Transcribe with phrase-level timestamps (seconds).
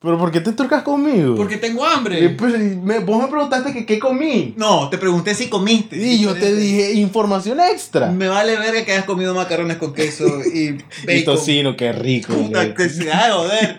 [0.00, 1.34] ¿Pero por qué te enturcas conmigo?
[1.34, 2.28] Porque tengo Eh, hambre.
[2.30, 4.54] pues, me- vos me preguntaste que qué comí.
[4.56, 5.96] No, te pregunté si comiste.
[5.96, 8.06] Y yo te dije información extra.
[8.12, 10.24] Me vale verga que hayas comido macarrones con queso
[10.54, 11.16] y bacon.
[11.16, 12.32] Y tocino, qué rico.
[12.32, 13.74] Puta, que se joder.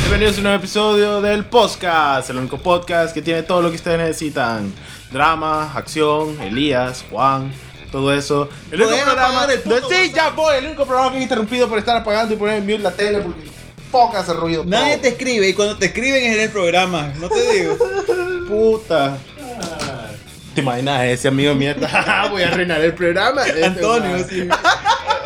[0.00, 3.76] Bienvenidos a un nuevo episodio del podcast, el único podcast que tiene todo lo que
[3.76, 4.72] ustedes necesitan.
[5.12, 7.52] Drama, acción, Elías, Juan,
[7.90, 8.48] todo eso.
[8.70, 9.46] El único programa...
[9.64, 12.56] puto sí, ya voy, el único programa que he interrumpido por estar apagando y poner
[12.56, 13.40] en mute la tele porque
[13.90, 14.64] poca hace ruido.
[14.64, 15.02] Nadie todo.
[15.02, 17.12] te escribe y cuando te escriben es en el programa.
[17.18, 17.76] No te digo.
[18.48, 19.16] Puta.
[20.54, 22.26] ¿Te imaginas ese amigo mierda?
[22.30, 23.42] Voy a arruinar el programa.
[23.46, 24.48] Este, Antonio, sí.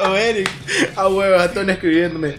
[0.05, 0.51] O Eric.
[0.97, 2.37] A huevo, Antonio escribiéndome.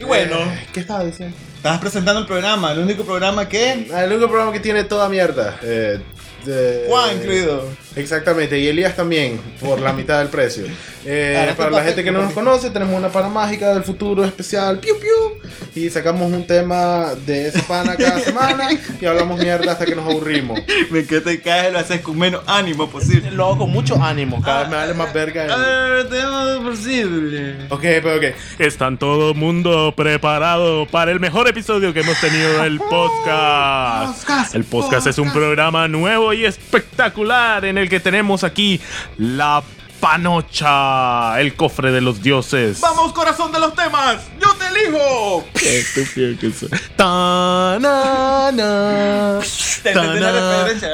[0.00, 1.36] Y bueno, Eh, ¿Qué estaba diciendo?
[1.56, 3.88] estabas presentando el programa, el único programa que.
[3.92, 5.58] Ah, El único programa que tiene toda mierda.
[5.62, 6.00] Eh,
[6.44, 7.64] de- Juan incluido.
[7.96, 10.64] Exactamente, y Elías también, por la mitad del precio.
[11.10, 14.78] Eh, para la gente que no nos conoce, tenemos una pana mágica del futuro especial,
[14.78, 15.40] piu piu,
[15.74, 18.68] y sacamos un tema de esa pana cada semana
[19.00, 20.60] y hablamos mierda hasta que nos aburrimos.
[20.90, 23.30] Me encanta que cada vez lo haces con menos ánimo posible.
[23.30, 25.44] Lo hago con mucho ánimo, cada vez me vale más verga.
[25.46, 27.56] el- A ver, tenemos posible.
[27.70, 28.24] Ok, pero ok.
[28.58, 34.18] Están todo mundo preparado para el mejor episodio que hemos tenido del podcast.
[34.18, 35.38] Podcast, El podcast es un podcast.
[35.38, 38.80] programa nuevo y espectacular en el que tenemos aquí
[39.16, 39.62] la
[40.00, 42.80] panocha, el cofre de los dioses.
[42.80, 44.18] ¡Vamos, corazón de los temas!
[44.40, 45.44] ¡Yo te elijo!
[45.54, 46.68] Qué estúpido que soy.
[46.96, 47.80] Ta-na-na.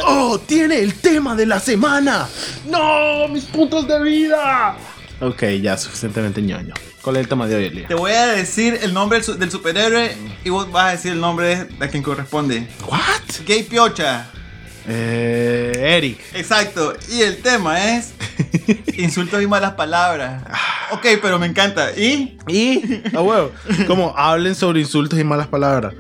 [0.07, 0.39] ¡Oh!
[0.39, 2.27] ¡Tiene el tema de la semana!
[2.67, 3.29] ¡No!
[3.29, 4.77] ¡Mis puntos de vida!
[5.21, 6.75] Ok, ya, suficientemente ñoño.
[7.01, 7.89] ¿Cuál es el tema de hoy, Elías?
[7.89, 11.65] Te voy a decir el nombre del superhéroe y vos vas a decir el nombre
[11.65, 12.67] de quien corresponde.
[12.87, 13.45] ¿What?
[13.47, 14.31] Gay Piocha.
[14.87, 16.21] Eh, Eric.
[16.35, 16.95] Exacto.
[17.11, 18.13] Y el tema es
[18.99, 20.43] insultos y malas palabras.
[20.93, 21.93] Ok, pero me encanta.
[21.97, 22.39] ¿Y?
[22.47, 23.53] Y, a huevo,
[23.87, 25.95] como hablen sobre insultos y malas palabras.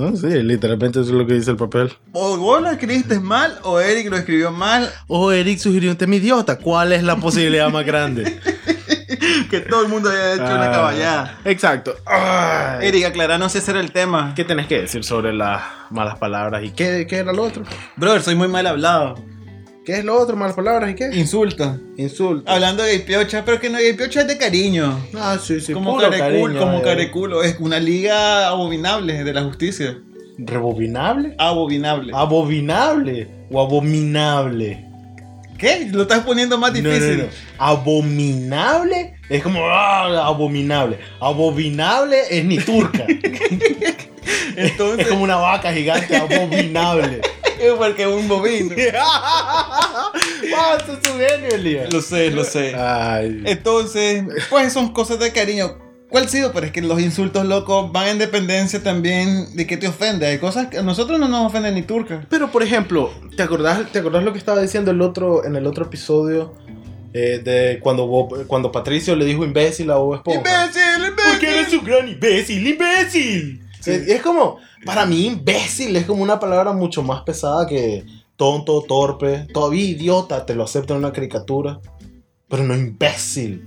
[0.00, 1.92] No, sí, literalmente eso es lo que dice el papel.
[2.12, 4.90] O vos lo escribiste mal o Eric lo escribió mal.
[5.08, 6.56] Oh, Eric sugirió un tema idiota.
[6.56, 8.40] ¿Cuál es la posibilidad más grande?
[9.50, 11.38] Que todo el mundo haya hecho una Ah, caballada.
[11.44, 11.94] Exacto.
[12.06, 12.88] Ay.
[12.88, 14.32] Eric, aclaranos ese era el tema.
[14.36, 16.62] ¿Qué tenés que decir sobre las malas palabras?
[16.64, 17.64] ¿Y qué, qué era lo otro?
[17.96, 19.14] Brother, soy muy mal hablado.
[19.84, 20.36] ¿Qué es lo otro?
[20.36, 21.10] ¿Malas palabras y qué?
[21.14, 21.78] Insultos.
[21.96, 22.52] Insultos.
[22.52, 24.98] Hablando de Piocha, pero que no, Piocha es de cariño.
[25.18, 25.72] Ah, sí, sí.
[25.72, 26.82] como careculo, cariño, como eh.
[26.82, 27.42] careculo.
[27.42, 29.98] Es una liga abominable de la justicia.
[30.38, 31.34] ¿Rebobinable?
[31.38, 32.12] Abominable.
[32.14, 33.28] ¿Abominable?
[33.50, 34.86] ¿O abominable?
[35.60, 35.88] ¿Qué?
[35.92, 37.18] Lo estás poniendo más No, no, difícil.
[37.18, 37.24] no.
[37.58, 39.14] ¿Abominable?
[39.28, 40.98] Es como ah, abominable.
[41.20, 43.04] Abominable es ni turca.
[44.56, 47.20] Entonces, es como una vaca gigante abominable.
[47.60, 48.74] es porque es un bovino.
[48.74, 50.78] ¡Wow!
[50.78, 51.92] Eso es un genio, Elías.
[51.92, 52.74] lo sé, lo sé.
[52.74, 53.42] Ay.
[53.44, 55.76] Entonces, pues son cosas de cariño.
[56.10, 56.52] ¿Cuál ha sido?
[56.52, 60.26] Pero es que los insultos locos van en dependencia también de qué te ofende.
[60.26, 62.26] Hay cosas que a nosotros no nos ofenden ni turca.
[62.28, 65.66] Pero por ejemplo, ¿te acordás, ¿te acordás lo que estaba diciendo el otro, en el
[65.66, 66.54] otro episodio?
[67.12, 70.38] eh, de cuando, Bob- cuando Patricio le dijo imbécil a Bob Esponja.
[70.38, 71.48] ¡Imbécil, Porque imbécil!
[71.58, 73.66] eres un gran imbécil, imbécil.
[73.80, 78.04] Es, es como, para mí, imbécil es como una palabra mucho más pesada que
[78.36, 81.80] tonto, torpe, todavía idiota, te lo acepto en una caricatura.
[82.48, 83.64] Pero no imbécil,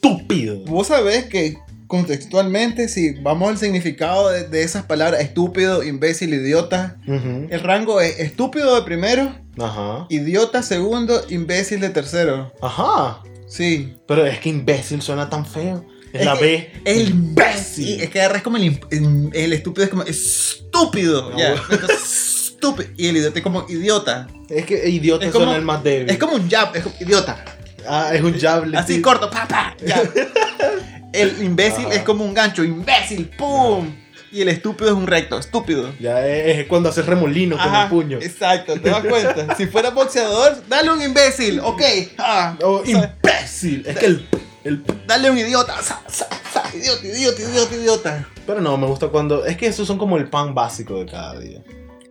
[0.00, 0.58] estúpido.
[0.66, 6.96] Vos sabés que contextualmente, si vamos al significado de, de esas palabras, estúpido, imbécil, idiota,
[7.06, 7.46] Ujú.
[7.50, 10.06] el rango es estúpido de primero, Ajá.
[10.08, 12.52] idiota segundo, imbécil de tercero.
[12.60, 13.22] Ajá.
[13.48, 13.94] Sí.
[14.08, 15.84] Pero es que imbécil suena tan feo.
[16.12, 16.70] Es, Es la B.
[16.84, 18.00] El imbécil.
[18.00, 21.30] Es que agarras como el, el, el estúpido es como estúpido.
[21.30, 21.38] No.
[21.38, 21.54] ya.
[21.70, 22.88] Entonces, estúpido.
[22.96, 24.26] Y el idiota es como idiota.
[24.48, 26.10] Es que idiota Es suena como- el más débil.
[26.10, 27.44] Es como un jab, es como idiota.
[27.88, 28.64] Ah, es un jab.
[28.76, 29.02] Así sí.
[29.02, 30.02] corto, pa, pa, ya.
[31.12, 31.94] El imbécil Ajá.
[31.94, 33.90] es como un gancho, imbécil, pum.
[34.32, 35.94] Y el estúpido es un recto, estúpido.
[35.98, 38.18] Ya es, cuando haces remolino con el puño.
[38.20, 39.54] Exacto, ¿te das cuenta?
[39.56, 41.82] si fuera boxeador, dale un imbécil, ok.
[42.18, 43.84] Ah, Oh, imbécil.
[43.86, 44.28] Es que el,
[44.64, 44.82] el.
[45.06, 48.28] dale un idiota, sa, sa, sa, idiota, idiota, idiota, idiota.
[48.46, 49.46] Pero no, me gusta cuando.
[49.46, 51.60] Es que esos son como el pan básico de cada día.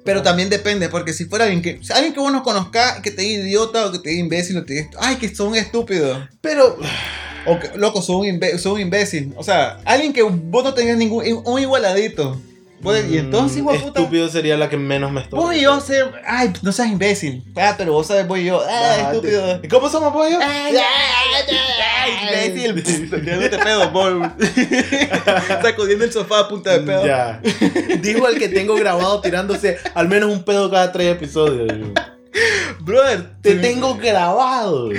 [0.06, 3.24] Pero también depende, porque si fuera alguien que, alguien que vos no conozcas, que te
[3.24, 6.30] diga idiota o que te diga imbécil o te diga, ay, que son estúpidos.
[6.42, 6.78] Pero.
[7.48, 9.34] O que, loco, son un, son un imbécil.
[9.36, 12.40] O sea, alguien que vos no tengas ningún, un igualadito.
[12.82, 13.80] Vos- y entonces, de puta.
[13.80, 15.46] mm, Estúpido sería la que menos me estorba.
[15.46, 17.44] Vos y yo ser, ay, no seas imbécil.
[17.56, 19.60] Ah, pero vos sabes, vos y yo, ah, estúpido.
[19.64, 20.40] ¿Y cómo somos vos y yo?
[20.42, 21.56] Ay, ay,
[22.36, 23.10] ay, imbécil.
[23.24, 24.14] Tirándote pedo, vos.
[25.64, 27.06] Sacudiendo el sofá a punta de pedo.
[27.06, 27.42] Ya.
[28.02, 31.68] Dijo el que tengo grabado tirándose al menos un pedo cada tres episodios.
[32.82, 34.90] Brother, Te tengo grabado.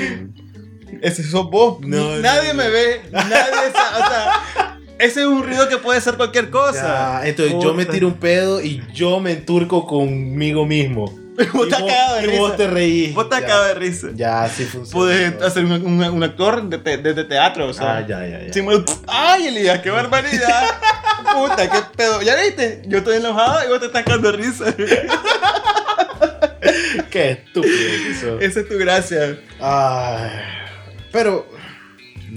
[1.02, 1.78] Ese sos vos.
[1.82, 2.70] No, nadie no, me no.
[2.70, 3.00] ve.
[3.12, 4.02] Nadie sabe.
[4.02, 7.20] O sea, ese es un ruido que puede ser cualquier cosa.
[7.22, 11.12] Ya, entonces yo me tiro un pedo y yo me enturco conmigo mismo.
[11.52, 12.56] Vos te cagado de y vos risa.
[12.56, 13.14] te reís.
[13.14, 14.08] Vos te acabas de risa.
[14.14, 14.90] Ya, así funciona.
[15.04, 17.98] Puedes hacer un, un- un actor de, te- de- de teatro, o sea.
[17.98, 18.52] Ah, ya, ya, ya.
[18.54, 18.64] Sí,
[19.06, 20.64] ¡Ay, Elías, qué barbaridad!
[21.34, 22.22] Puta, qué pedo.
[22.22, 22.80] ¿Ya viste?
[22.86, 24.74] Yo estoy enojado y vos te estás cagando de risa.
[27.10, 27.74] Qué estúpido
[28.38, 28.44] que.
[28.46, 29.38] Esa es tu gracia.
[29.60, 30.30] Ay,
[31.12, 31.46] pero,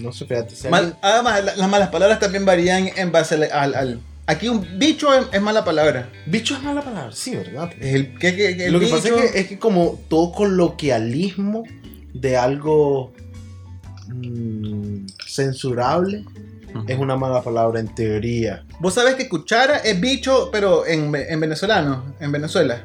[0.04, 0.56] no sé, fíjate.
[0.70, 4.00] Mal- además, la- las malas palabras también varían en base al.
[4.28, 6.10] aquí un bicho es, es mala palabra.
[6.26, 7.72] Bicho es mala palabra, sí, ¿verdad?
[7.80, 10.32] Es el, que, que- que el Lo que pasa es que, es que como todo
[10.32, 11.64] coloquialismo
[12.14, 13.14] de algo
[14.08, 16.24] mm, censurable
[16.88, 18.64] es una mala palabra en teoría.
[18.80, 22.84] Vos sabés que cuchara es bicho, pero en, en venezolano, en Venezuela.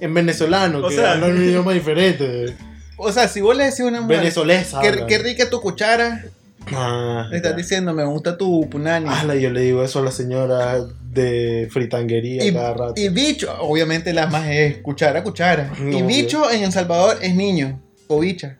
[0.00, 2.56] En venezolano, O que sea- hablan un idioma diferente.
[2.96, 4.80] O sea, si vos le decís a una mujer, Venezolesa.
[4.80, 6.24] qué, qué rica tu cuchara,
[6.74, 9.06] Ah, estás diciendo, me gusta tu punani.
[9.08, 10.78] Ala, yo le digo eso a la señora
[11.10, 12.94] de fritanguería Y, cada rato.
[12.96, 15.72] y bicho, obviamente la más es cuchara, cuchara.
[15.80, 18.58] y bicho en El Salvador es niño o bicha.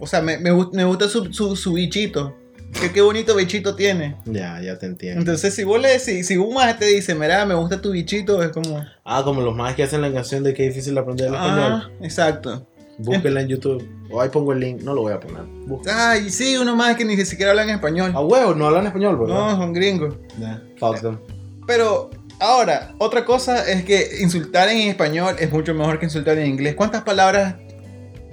[0.00, 2.36] O sea, me, me, gust- me gusta su, su, su bichito.
[2.80, 4.16] Que qué bonito bichito tiene.
[4.24, 5.20] Ya, ya te entiendo.
[5.20, 8.42] Entonces, si vos le decís, si un más te dice, mira, me gusta tu bichito,
[8.42, 8.84] es como.
[9.04, 11.46] Ah, como los más que hacen la canción de que es difícil aprender el Ah,
[11.46, 11.92] español.
[12.04, 12.66] exacto.
[12.98, 13.88] Búsquenla en YouTube.
[14.10, 15.42] O ahí pongo el link, no lo voy a poner.
[15.66, 16.10] Búsquenla.
[16.10, 18.12] Ay, sí, uno más que ni siquiera hablan español.
[18.14, 19.34] A huevo, no hablan español, ¿verdad?
[19.34, 20.14] No, son gringos.
[20.38, 21.18] Ya, fuck them.
[21.66, 22.10] Pero
[22.40, 26.74] ahora, otra cosa es que insultar en español es mucho mejor que insultar en inglés.
[26.74, 27.56] ¿Cuántas palabras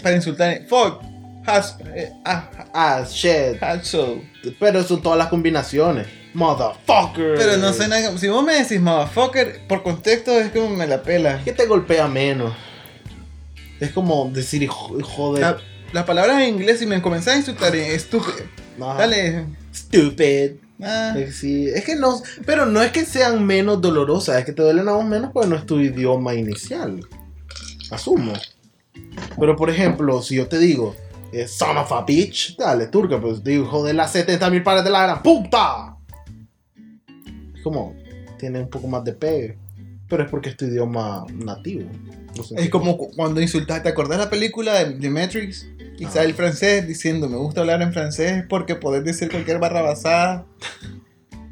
[0.01, 1.01] para insultar en fuck,
[1.45, 3.59] has, eh, ah, Ah, shit.
[4.59, 6.07] Pero son todas las combinaciones.
[6.33, 7.35] Motherfucker.
[7.35, 8.17] Pero no sé nada.
[8.17, 11.41] Si vos me decís motherfucker, por contexto es como me la pela.
[11.43, 12.53] ¿Qué te golpea menos?
[13.81, 14.69] Es como decir.
[15.41, 15.57] La-
[15.91, 18.31] las palabras en inglés, si me comenzás a insultar estúpido,
[18.97, 19.45] dale.
[19.73, 20.51] Stupid.
[20.81, 22.21] ah, Sí, es que no.
[22.45, 25.49] Pero no es que sean menos dolorosas, es que te duelen a vos menos porque
[25.49, 27.01] no es tu idioma inicial.
[27.89, 28.31] Asumo.
[29.37, 30.95] Pero por ejemplo, si yo te digo,
[31.33, 34.83] eh, son of a bitch, dale, turca, pues digo, hijo de las 70 mil pares
[34.85, 35.97] de la gran puta.
[37.55, 37.95] Es como,
[38.39, 39.57] tiene un poco más de pegue.
[40.11, 41.89] Pero es porque es tu idioma nativo.
[42.57, 43.81] Es como cu- cuando insultas.
[43.81, 45.67] ¿Te acordás la película de, de Matrix?
[45.97, 46.09] Y Ah.
[46.11, 50.45] sale el francés diciendo, me gusta hablar en francés porque podés decir cualquier barra basada.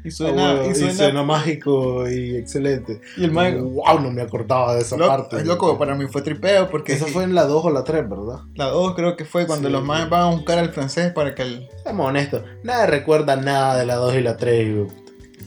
[0.02, 3.00] Y Ah, suena, y y suena, mágico y excelente.
[3.18, 5.36] y el man, Wow, no me acordaba de esa Loco, parte.
[5.36, 8.08] es loco, para mí fue tripeo porque Esa fue en la 2 o la 3,
[8.08, 8.40] ¿verdad?
[8.54, 9.72] la 2 creo que fue cuando Sí.
[9.72, 11.68] los más van a buscar al francés para que el...
[11.82, 14.90] Seamos honestos, nadie recuerda nada de la 2 y la 3.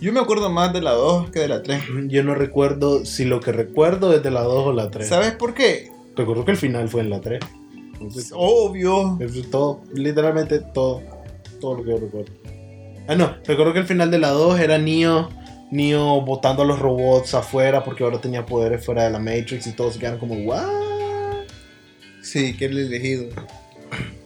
[0.03, 1.81] Yo me acuerdo más de la 2 que de la 3.
[2.09, 5.07] Yo no recuerdo si lo que recuerdo es de la 2 o la 3.
[5.07, 5.93] ¿Sabes por qué?
[6.17, 7.39] Recuerdo que el final fue en la 3.
[7.93, 9.17] Entonces, Obvio.
[9.21, 11.01] Eso es todo, literalmente todo,
[11.61, 12.33] todo lo que yo recuerdo.
[13.07, 15.29] Ah, no, recuerdo que el final de la 2 era Neo,
[15.71, 19.71] Neo botando a los robots afuera porque ahora tenía poderes fuera de la Matrix y
[19.71, 20.65] todos se quedaron como, ¿what?
[22.21, 23.29] Sí, que el elegido.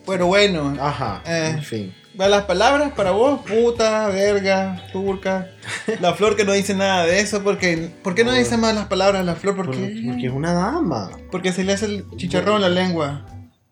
[0.08, 1.52] Pero bueno, Ajá, Eh.
[1.56, 1.94] en fin.
[2.18, 5.52] Las palabras para vos, puta, verga, turca.
[6.02, 8.38] La flor que no dice nada de eso, porque ¿por qué no No.
[8.38, 9.56] dice más las palabras la flor?
[9.56, 10.02] ¿Por Por- qué?
[10.08, 11.12] Porque es una dama.
[11.32, 13.26] Porque se le hace el chicharrón en la lengua.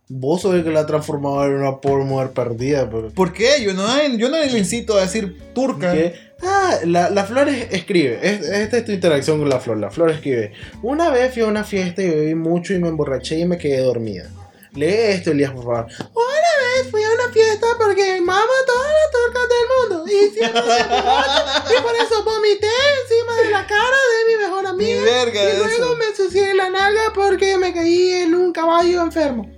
[0.08, 3.10] Vos sos el que la ha transformado en una pobre mujer perdida, pero...
[3.10, 3.64] ¿Por qué?
[3.64, 3.88] Yo no,
[4.18, 5.94] yo no le incito a decir turca.
[5.94, 6.14] ¿Qué?
[6.44, 8.20] Ah, la, la flor es- escribe.
[8.22, 9.78] Es- esta es tu interacción con la flor.
[9.78, 10.52] La flor escribe.
[10.84, 13.80] Una vez fui a una fiesta y bebí mucho y me emborraché y me quedé
[13.80, 14.30] dormida.
[14.74, 15.88] Lee esto, Elías, por favor.
[16.00, 20.06] Una vez fui a una fiesta porque mamá todas las turcas del mundo.
[20.12, 22.68] Y, siempre se y por eso vomité
[23.04, 25.02] encima de la cara de mi mejor amiga.
[25.02, 25.96] verga Y luego eso.
[25.98, 29.52] me ensucié la nalga porque me caí en un caballo enfermo.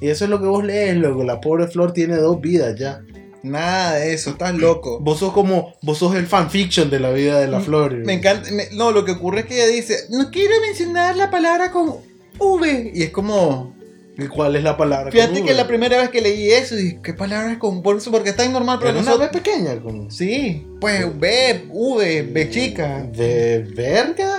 [0.00, 1.24] Y eso es lo que vos lees, loco.
[1.24, 3.00] La pobre flor tiene dos vidas ya.
[3.42, 5.00] Nada de eso, estás loco.
[5.00, 7.92] Vos sos como, vos sos el fanfiction de la vida de la flor.
[7.94, 8.50] Mm, Me encanta.
[8.50, 11.96] me- no, lo que ocurre es que ella dice, no quiero mencionar la palabra con
[12.38, 12.92] V.
[12.94, 13.83] Y es como, ¿Y
[14.32, 15.10] ¿Cuál es la palabra?
[15.10, 18.10] fíjate con que la primera vez que leí eso, dije, ¿qué palabra es con bolso?
[18.12, 19.32] Porque está normal para Era una nosotros.
[19.32, 20.10] B pequeña, como...
[20.10, 23.02] Sí, pues B, V, B chica.
[23.12, 24.38] ¿De verga?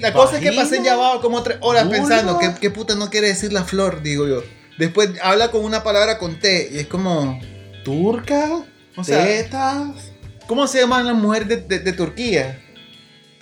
[0.00, 1.98] La cosa es que pasé ya como tres horas vulva.
[1.98, 4.02] pensando, ¿qué, qué puta no quiere decir la flor?
[4.02, 4.42] Digo yo.
[4.78, 7.38] Después habla con una palabra con T y es como,
[7.84, 8.62] ¿Turca?
[8.96, 10.12] o sea, ¿Tetas?
[10.46, 12.58] ¿cómo se llaman las mujeres de, de- de Turquía?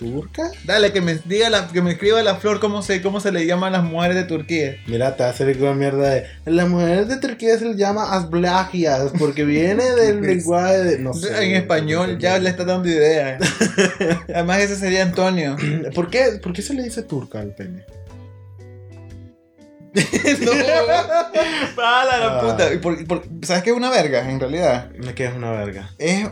[0.01, 0.49] ¿Turca?
[0.65, 3.45] Dale, que me diga la, que me escriba la flor cómo se, cómo se le
[3.45, 4.77] llaman las mujeres de Turquía.
[4.87, 6.25] Mira, te hace con mierda de...
[6.45, 10.97] Las mujeres de Turquía se les llama asblagias porque viene del lenguaje de...
[10.99, 11.27] No sé.
[11.45, 13.37] en español ya le está dando idea.
[14.33, 15.55] Además ese sería Antonio.
[15.93, 17.83] ¿Por qué, ¿Por qué se le dice turca al pene?
[19.93, 20.51] no,
[21.75, 22.41] ¡Pala la Ah.
[22.41, 22.73] puta!
[22.73, 24.89] Y por- por- ¿Sabes qué es una verga, en realidad?
[24.97, 25.91] Me quedas una verga.
[25.99, 26.27] Es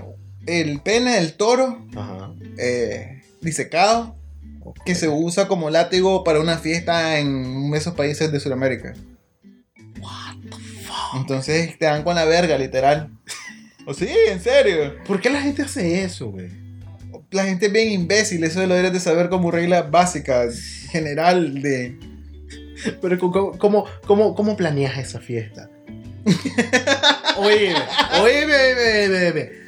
[0.47, 2.31] el pene del toro Ajá.
[2.57, 4.15] eh, disecado
[4.85, 8.93] que se usa como látigo para una fiesta en esos países de Sudamérica.
[11.15, 13.09] Entonces te dan con la verga, literal.
[13.85, 14.95] O sí, en serio.
[15.05, 16.49] ¿Por qué la gente hace eso, güey?
[17.31, 20.47] La gente es bien imbécil, eso lo deberías de saber como regla básica,
[20.91, 21.97] general de...
[23.01, 25.69] Pero ¿cómo, cómo, cómo, cómo planeas esa fiesta?
[27.37, 27.75] oye,
[28.21, 29.58] oye, bebé, bebé.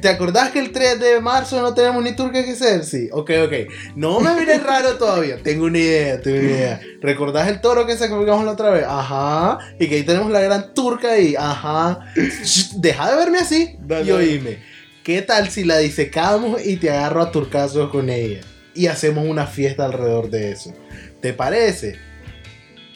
[0.00, 2.84] ¿Te acordás que el 3 de marzo no tenemos ni turca que hacer?
[2.84, 3.52] Sí, ok, ok.
[3.96, 5.38] No me mires raro todavía.
[5.42, 6.80] Tengo una idea, tengo una idea.
[7.00, 8.84] ¿Recordás el toro que sacamos la otra vez?
[8.86, 9.58] Ajá.
[9.78, 11.34] Y que ahí tenemos la gran turca ahí.
[11.36, 12.00] Ajá.
[12.16, 14.06] Shh, Deja de verme así Dale.
[14.06, 14.58] y oíme.
[15.02, 18.40] ¿Qué tal si la disecamos y te agarro a turcazos con ella?
[18.74, 20.72] Y hacemos una fiesta alrededor de eso.
[21.20, 21.98] ¿Te parece?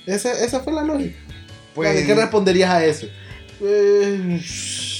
[0.07, 1.19] Esa, esa fue la lógica.
[1.75, 3.09] Pues, ¿Qué responderías a eso?
[3.59, 4.94] Pues,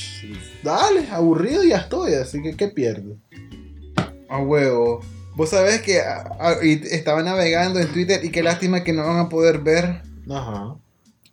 [0.65, 3.17] dale, aburrido y ya estoy, así que ¿qué pierdo?
[4.29, 5.01] a huevo.
[5.37, 9.05] Vos sabés que ah, ah, y estaba navegando en Twitter y qué lástima que no
[9.07, 10.03] van a poder ver.
[10.31, 10.77] Ajá,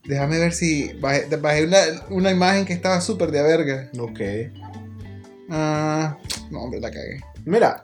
[0.03, 1.77] Déjame ver si bajé, bajé una,
[2.09, 3.89] una imagen que estaba súper de verga.
[3.99, 4.19] ok.
[5.49, 6.17] Ah,
[6.49, 7.21] no, hombre, la cagué.
[7.45, 7.83] Mira,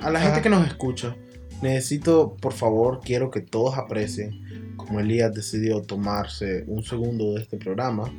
[0.00, 0.42] a la gente Ajá.
[0.42, 1.16] que nos escucha,
[1.62, 7.56] necesito, por favor, quiero que todos aprecien como Elías decidió tomarse un segundo de este
[7.56, 8.12] programa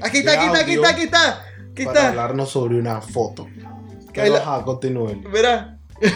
[0.00, 1.44] Aquí está, aquí está, aquí está, aquí está.
[1.84, 2.08] Para está.
[2.10, 3.46] hablarnos sobre una foto.
[4.12, 5.24] Que ahí Pero, la- ajá, continúen.
[5.30, 5.78] Verá.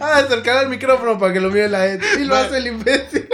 [0.00, 2.06] Ah, acercar el micrófono para que lo mire la gente.
[2.20, 3.28] Y lo hace el imbécil.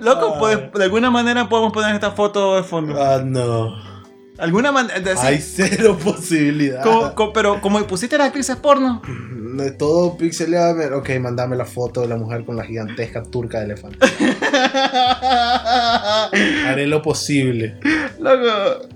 [0.00, 3.00] Loco, pues, de alguna manera podemos poner esta foto de fondo.
[3.02, 3.95] Ah, no.
[4.38, 5.00] Alguna manera.
[5.22, 6.84] Hay cero posibilidad.
[7.32, 9.00] pero como pusiste las actrices porno.
[9.54, 10.98] De todo pixeleado.
[10.98, 13.98] Ok, mandame la foto de la mujer con la gigantesca turca de elefante.
[16.66, 17.76] Haré lo posible.
[18.18, 18.88] Loco.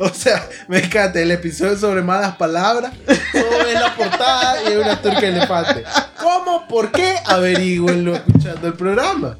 [0.00, 2.92] O sea, me encanta el episodio sobre malas palabras.
[3.32, 5.82] Todo es la portada y es una turca de elefante.
[6.20, 6.66] ¿Cómo?
[6.68, 7.16] ¿Por qué?
[7.26, 9.38] Averígüenlo escuchando el programa.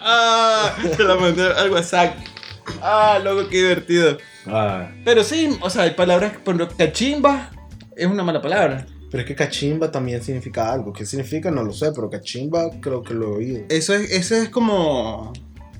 [0.00, 2.14] Ah, te la mandé al WhatsApp.
[2.82, 4.18] Ah, loco, qué divertido.
[5.04, 7.50] Pero sí, o sea, hay palabras, por ejemplo, cachimba
[7.96, 8.86] es una mala palabra.
[9.10, 10.92] Pero es que cachimba también significa algo.
[10.92, 11.50] ¿Qué significa?
[11.50, 13.64] No lo sé, pero cachimba creo que lo he oído.
[13.68, 15.32] Eso es, eso es como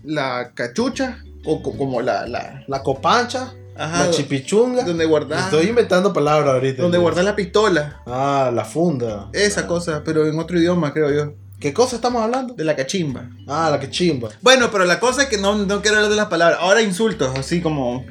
[0.02, 4.82] la cachucha o co- como la, la, La copancha, ajá, la chipichunga.
[4.82, 6.82] donde guardar, Estoy inventando palabras ahorita.
[6.82, 8.02] donde guardar la pistola.
[8.04, 9.30] Ah, la funda.
[9.32, 11.34] Esa cosa, pero en otro idioma, creo yo.
[11.60, 12.54] ¿Qué cosa estamos hablando?
[12.54, 13.28] De la cachimba.
[13.46, 14.30] Ah, la que chimba.
[14.40, 16.58] Bueno, pero la cosa es que no, no quiero hablar de las palabras.
[16.60, 18.06] Ahora insultos, así como.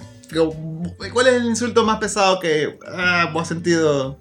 [1.12, 4.20] ¿Cuál es el insulto más pesado que ah, vos has sentido?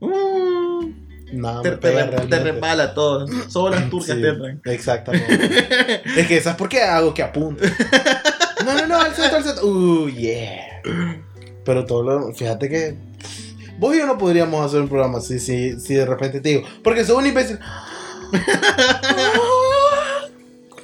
[0.00, 0.90] Mm,
[1.32, 1.90] Nada, te, te
[2.28, 3.26] te resbala todo.
[3.48, 4.62] Solo las turcas Sí, te entran.
[4.64, 6.04] Exactamente.
[6.20, 7.64] es que ¿sabes por qué hago que apunto?
[8.64, 9.66] No, no, no, al centro, al centro.
[9.66, 10.80] Uh, yeah.
[11.64, 12.32] Pero todo lo.
[12.34, 12.96] Fíjate que.
[13.78, 16.62] Vos y yo no podríamos hacer un programa así si, si de repente te digo.
[16.82, 17.58] Porque soy un imbécil.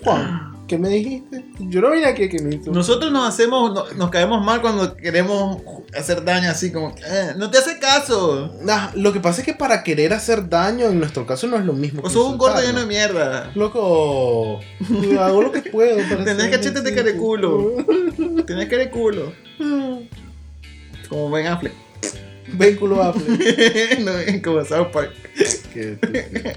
[0.05, 1.45] Juan, ¿qué me dijiste?
[1.61, 2.75] Yo no vine aquí a que me insultes.
[2.75, 5.59] Nosotros nos hacemos, no- nos caemos mal cuando queremos
[5.97, 8.53] hacer daño así como, eh, no te hace caso.
[8.63, 11.65] Nah, lo que pasa es que para querer hacer daño, en nuestro caso, no es
[11.65, 12.03] lo mismo.
[12.05, 13.53] O sos un gordo lleno de mierda.
[13.55, 14.59] Loco,
[15.21, 15.97] hago lo que puedo.
[16.09, 17.75] para Tenés ser cachetes de careculo.
[17.79, 18.45] exitoso.
[18.47, 19.33] Tienes que de culo.
[21.09, 21.73] Como Ben Affleck.
[22.55, 23.25] Ven culo Apple.
[24.01, 25.13] no, como South Park.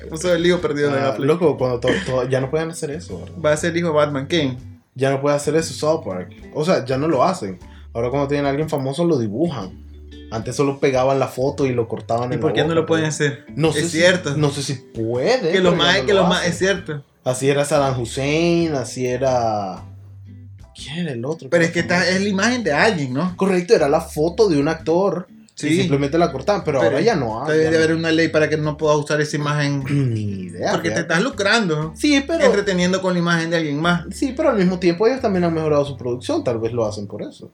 [0.10, 1.28] Puso el hijo perdido de Ah, Affleck.
[1.28, 3.36] loco, cuando to- to- ya no pueden hacer eso, ¿verdad?
[3.44, 4.26] Va a ser el hijo de Batman.
[4.28, 4.58] ¿Quién?
[4.96, 6.34] Ya no puede hacer eso South Park.
[6.54, 7.60] O sea, ya no lo hacen.
[7.94, 9.84] Ahora cuando tienen a alguien famoso lo dibujan.
[10.32, 12.86] Antes solo pegaban la foto y lo cortaban ¿Y en por la qué no lo
[12.86, 13.46] pueden hacer?
[13.56, 14.36] No sé es si- cierto.
[14.38, 15.52] no sé si puede.
[15.52, 17.04] que ya más, no que lo más, es cierto.
[17.24, 19.84] Así era Saddam Hussein, así era...
[20.76, 21.50] ¿Quién era el otro?
[21.50, 23.36] Pero es que esta es la imagen de alguien, ¿no?
[23.38, 25.28] Correcto, era la foto de un actor.
[25.56, 25.68] Sí.
[25.70, 27.58] Y simplemente la cortaban, pero, Pero ahora ya no hay.
[27.58, 29.84] Debe de haber una ley para que no puedas usar esa imagen.
[30.14, 30.74] Ni idea.
[30.74, 31.94] Porque te estás lucrando.
[31.96, 32.44] Sí, pero...
[32.46, 34.04] Entreteniendo con la imagen de alguien más.
[34.12, 37.08] Sí, pero al mismo tiempo ellos también han mejorado su producción, tal vez lo hacen
[37.08, 37.52] por eso.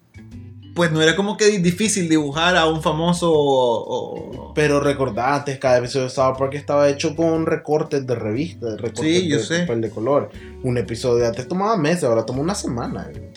[0.74, 5.78] Pues no era como que difícil dibujar a un famoso o- Pero recordá, antes cada
[5.80, 9.44] episodio de South Park estaba hecho con recortes de revista, de recortes Sí, yo de
[9.44, 9.60] sé.
[9.62, 10.30] papel de color.
[10.64, 13.10] Un episodio antes tomaba meses, ahora toma una semana.
[13.14, 13.32] eh,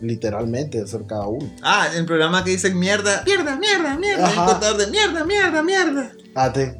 [0.00, 1.50] Literalmente de hacer cada uno.
[1.62, 4.26] Ah, el programa que dicen mierda, mierda, mierda, mierda.
[4.26, 4.40] Ajá.
[4.42, 6.12] Un contador de mierda, mierda, mierda.
[6.34, 6.74] Antes,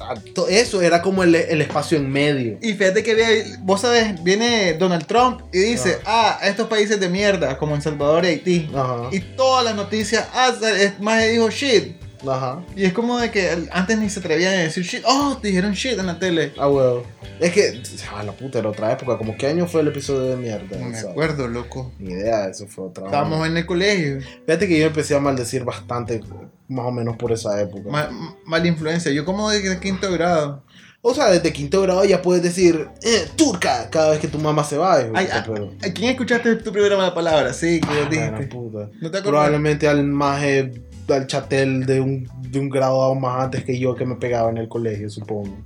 [0.00, 2.58] ah, to- eso era como el, el espacio en medio.
[2.60, 7.08] Y fíjate que ve- vos sabes, viene Donald Trump y dice, ah, estos países de
[7.08, 8.70] mierda, como en Salvador y Haití.
[8.74, 9.08] Ajá.
[9.12, 11.96] Y todas las noticias, ah, es más dijo shit.
[12.26, 12.64] Ajá.
[12.74, 15.02] Y es como de que antes ni se atrevían a decir shit.
[15.06, 16.52] Oh, te dijeron shit en la tele.
[16.58, 17.04] Ah, huevo.
[17.40, 17.80] Es que,
[18.16, 19.16] a la puta, era otra época.
[19.18, 20.76] Como, ¿qué año fue el episodio de mierda?
[20.78, 21.10] No me ¿sabes?
[21.12, 21.92] acuerdo, loco.
[21.98, 23.04] Ni idea, eso fue otra.
[23.04, 24.20] Estábamos en el colegio.
[24.46, 26.20] Fíjate que yo empecé a maldecir bastante,
[26.68, 27.88] más o menos por esa época.
[27.90, 28.10] Ma-
[28.44, 29.12] mala influencia.
[29.12, 30.64] Yo como de quinto grado.
[31.00, 34.64] O sea, desde quinto grado ya puedes decir, eh, turca, cada vez que tu mamá
[34.64, 35.00] se va.
[35.00, 37.52] hijo Ay, ah, pero- ¿A quién escuchaste tu primera mala palabra?
[37.54, 38.46] Sí, que Ah, dijiste.
[38.48, 38.78] puta.
[38.78, 39.22] ¿No te acuerdas?
[39.22, 40.72] Probablemente al maje,
[41.14, 44.50] al chatel de un, de un grado aún más antes que yo que me pegaba
[44.50, 45.56] en el colegio, supongo.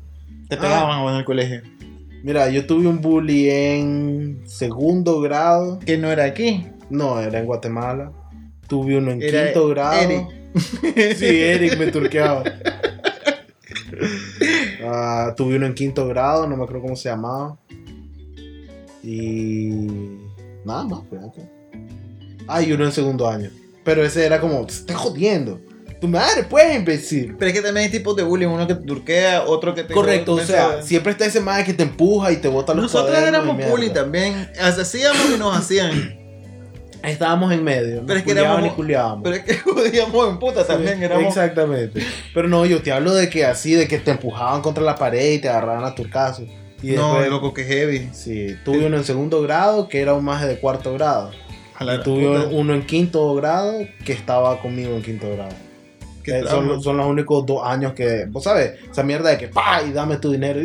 [0.49, 1.63] Te pegaban a vos en el colegio.
[2.23, 5.81] Mira, yo tuve un bully en segundo grado.
[5.81, 6.67] Que no era aquí.
[6.89, 8.13] No, era en Guatemala.
[8.69, 10.01] Tuve uno en Era quinto grado.
[10.01, 10.27] Eric.
[11.17, 12.45] Sí, Eric me turqueaba.
[14.85, 17.57] Ah, tuve uno en quinto grado, no me acuerdo cómo se llamaba.
[19.03, 20.19] Y.
[20.65, 21.49] Nada más, fíjate.
[22.49, 23.51] Ah, y uno en segundo año.
[23.85, 25.61] Pero ese era como, te estás jodiendo.
[26.01, 27.37] Tu madre, pues, imbécil.
[27.39, 28.49] Pero es que también hay tipos de bullying.
[28.49, 29.95] Uno que te turquea, otro que te.
[29.95, 33.17] Correcto, o sea, siempre está ese madre que te empuja y te bota los Nosotros
[33.17, 34.51] éramos bullying también.
[34.61, 36.23] Hacíamos y nos hacían.
[37.03, 38.03] Estábamos en medio.
[38.07, 39.21] Pero es que éramos-.
[39.23, 40.99] Pero es que jodíamos en puta también.
[40.99, 41.27] Sí, Éramos.
[41.29, 42.03] Exactamente.
[42.33, 45.33] Pero no, yo te hablo de que así, de que te empujaban contra la pared
[45.33, 46.49] y te agarraban a turcazos.
[46.83, 48.11] Y No, después, loco, que heavy.
[48.13, 51.31] Sí, tuve uno en segundo grado que era un maje de cuarto grado.
[51.89, 53.73] A tuve uno en quinto grado
[54.05, 55.55] que estaba conmigo en quinto grado.
[56.25, 59.83] Eh, son, son los únicos dos años que, vos sabes, esa mierda de que pa
[59.83, 60.61] y dame tu dinero.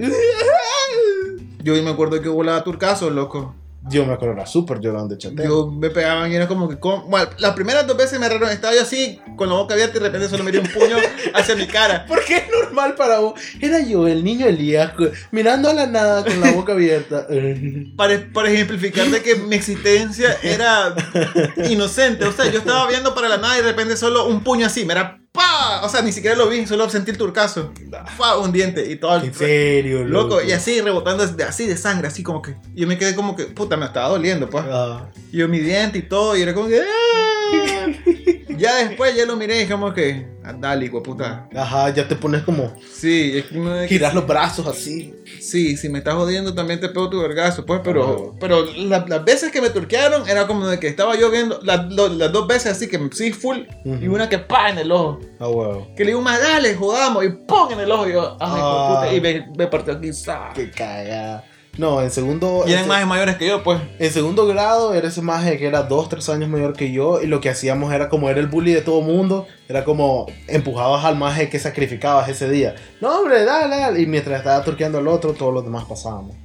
[1.64, 3.56] Yo me acuerdo que volaba turcazo, loco.
[3.90, 5.46] Yo me acuerdo, era súper llorón de chateo.
[5.46, 6.78] Yo me pegaban y era como que.
[6.80, 8.50] con- Bueno, las primeras dos veces me agarraron.
[8.50, 10.98] Estaba yo así, con la boca abierta y de repente solo me dio un puño
[11.34, 12.06] hacia mi cara.
[12.08, 13.40] Porque es normal para vos.
[13.62, 14.92] Era yo, el niño Elías,
[15.32, 17.28] mirando a la nada con la boca abierta.
[17.98, 20.94] Para, para ejemplificar de que mi existencia era
[21.70, 22.26] inocente.
[22.26, 24.86] O sea, yo estaba viendo para la nada y de repente solo un puño así.
[24.86, 25.82] Me era ¡pa!
[25.86, 27.72] O sea, ni siquiera lo vi, solo sentí el turcazo.
[28.18, 28.38] ¡Fa!
[28.38, 29.16] Un diente y todo.
[29.18, 32.56] el- En serio, Loco, y así rebotando de- así de sangre, así como que.
[32.76, 34.66] Yo me quedé como que, puta, me estaba doliendo, pues.
[34.68, 36.82] Ah, Y yo mi diente y todo, y era como que.
[36.82, 37.88] "Ah".
[38.58, 40.28] ya después ya lo miré y dije como que.
[40.44, 41.48] "Ah, Dale, puta.
[41.56, 42.74] ajá, ya te pones como.
[42.92, 45.14] Sí, es que de que- Giras los brazos así.
[45.42, 49.24] Sí, si me estás jodiendo también te pego tu vergazo, pues, pero, pero la- las
[49.26, 52.48] veces que me turquearon era como de que estaba yo viendo, las, lo- las dos
[52.48, 55.20] veces así que sí, full, y una que pa en el ojo.
[55.40, 55.88] Ah, huevo.
[55.96, 58.62] Que le digo, más dale, jodamos, y pon en el ojo, y yo, ay, de
[58.62, 58.96] Ah.
[59.02, 60.52] puta, y me, me partió aquí, sa.
[60.56, 61.44] Qué cagada.
[61.78, 62.64] No, en segundo.
[62.66, 63.80] Y eran en, más mayores que yo, pues.
[64.00, 67.22] en segundo grado era ese maje que era dos, tres años mayor que yo.
[67.22, 69.48] Y lo que hacíamos era como era el bully de todo mundo.
[69.68, 72.76] Era como empujabas al maje que sacrificabas ese día.
[73.00, 74.02] No, hombre, dale, dale.
[74.02, 76.36] Y mientras estaba turqueando al otro, todos los demás pasábamos.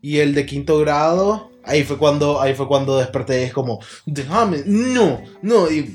[0.00, 1.50] Y el de quinto grado.
[1.62, 5.94] Ahí fue cuando, ahí fue cuando desperté y es como, déjame, no, no, y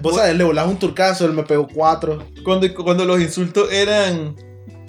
[0.00, 2.24] vos sabes, le volás un turcazo, él me pegó cuatro.
[2.44, 4.36] Cuando, cuando los insultos eran,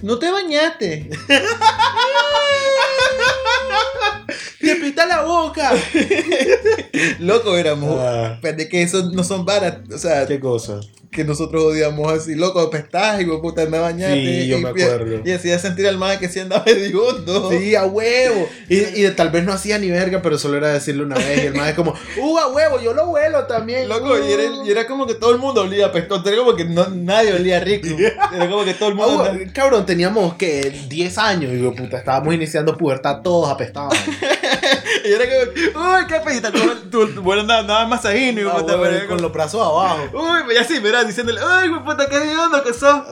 [0.01, 1.09] no te bañaste.
[4.73, 5.71] ¡Te pita la boca!
[7.19, 7.97] Loco, éramos.
[7.99, 10.79] Ah, Pero de que eso no son varas, o sea, ¿Qué cosa?
[11.11, 14.15] que nosotros odiamos así, loco, apestás y puta, anda bañate.
[14.43, 15.21] Sí, yo y, me acuerdo.
[15.25, 17.51] Y, hacía sentir al man que sí andaba hediondo.
[17.51, 18.47] Sí, a huevo.
[18.69, 21.43] Y, y tal vez no hacía ni verga, pero solo era decirle una vez.
[21.43, 22.79] Y el man es como, ¡uh, a huevo!
[22.79, 23.89] Yo lo huelo también.
[23.89, 26.25] Loco, y era, y era como que todo el mundo olía apestoso.
[26.29, 27.87] Era como que no, nadie olía rico.
[28.33, 29.51] Era como que todo el Ah, mundo.
[29.53, 31.51] cabrón, teníamos que 10 años.
[31.53, 33.97] Y yo, puta, estábamos iniciando pubertad, todos apestados.
[35.05, 36.19] Y era como uy, qué.
[36.89, 39.33] Tu, tu, bueno, nada, nada más ahí, Ah, puta, huevo, pero era con como, los
[39.33, 40.09] brazos abajo.
[40.13, 43.03] Uy, pues ya sí, verás, diciéndole, uy, güey, puta, qué hediondo que sos.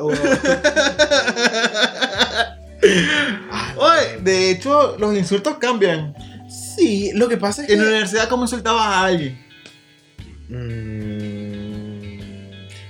[3.52, 6.14] Ah, Oye, de hecho, los insultos cambian.
[6.50, 7.74] Sí, lo que pasa es que.
[7.74, 9.40] En la universidad, ¿cómo insultabas a alguien?
[10.50, 12.10] Mm,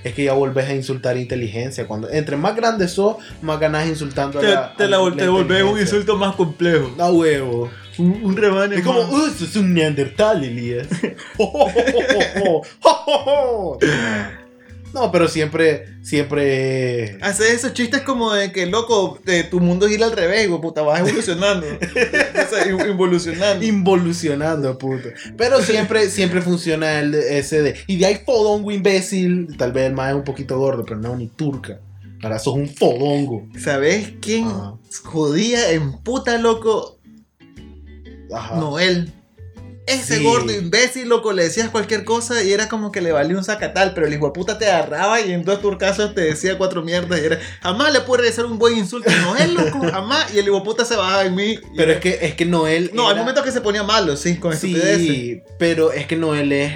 [0.03, 1.87] Es que ya volvés a insultar inteligencia.
[1.87, 5.27] Cuando entre más grande sos, más ganás insultando a Te, la, te, a la, te
[5.27, 6.91] volvés un insulto más complejo.
[6.99, 7.69] A huevo.
[7.99, 10.87] Un, un rebane Es como, uh, sos un neandertal, Elías.
[14.93, 17.17] no, pero siempre, siempre.
[17.21, 20.81] Hacer esos chistes como de que, loco, de, tu mundo gira al revés, güey, puta,
[20.81, 21.67] vas evolucionando.
[21.77, 23.65] o sea, in- involucionando.
[23.65, 25.09] Involucionando, puto.
[25.37, 27.75] Pero siempre, siempre funciona el ese de.
[27.87, 29.55] Y de ahí fodongo imbécil.
[29.57, 31.79] Tal vez el más es un poquito gordo, pero no, ni turca.
[32.21, 33.47] Ahora sos un fodongo.
[33.57, 34.73] ¿Sabes quién Ajá.
[35.03, 36.98] jodía en puta, loco?
[38.33, 38.55] Ajá.
[38.55, 39.11] Noel.
[39.87, 40.23] Ese Sí.
[40.23, 43.93] gordo imbécil, loco, le decías cualquier cosa y era como que le valía un sacatal,
[43.95, 47.19] pero el hijo de puta te agarraba y en dos turcasos te decía cuatro mierdas
[47.19, 50.45] y era, jamás le pude regresar un buen insulto a Noel, loco, jamás, y el
[50.45, 51.59] hijo de puta se bajaba en mí.
[51.75, 52.91] Pero es que, es que Noel.
[52.93, 54.99] No, hay momentos que se ponía malo, sí, con estupideces.
[54.99, 56.71] Sí, pero es que Noel es,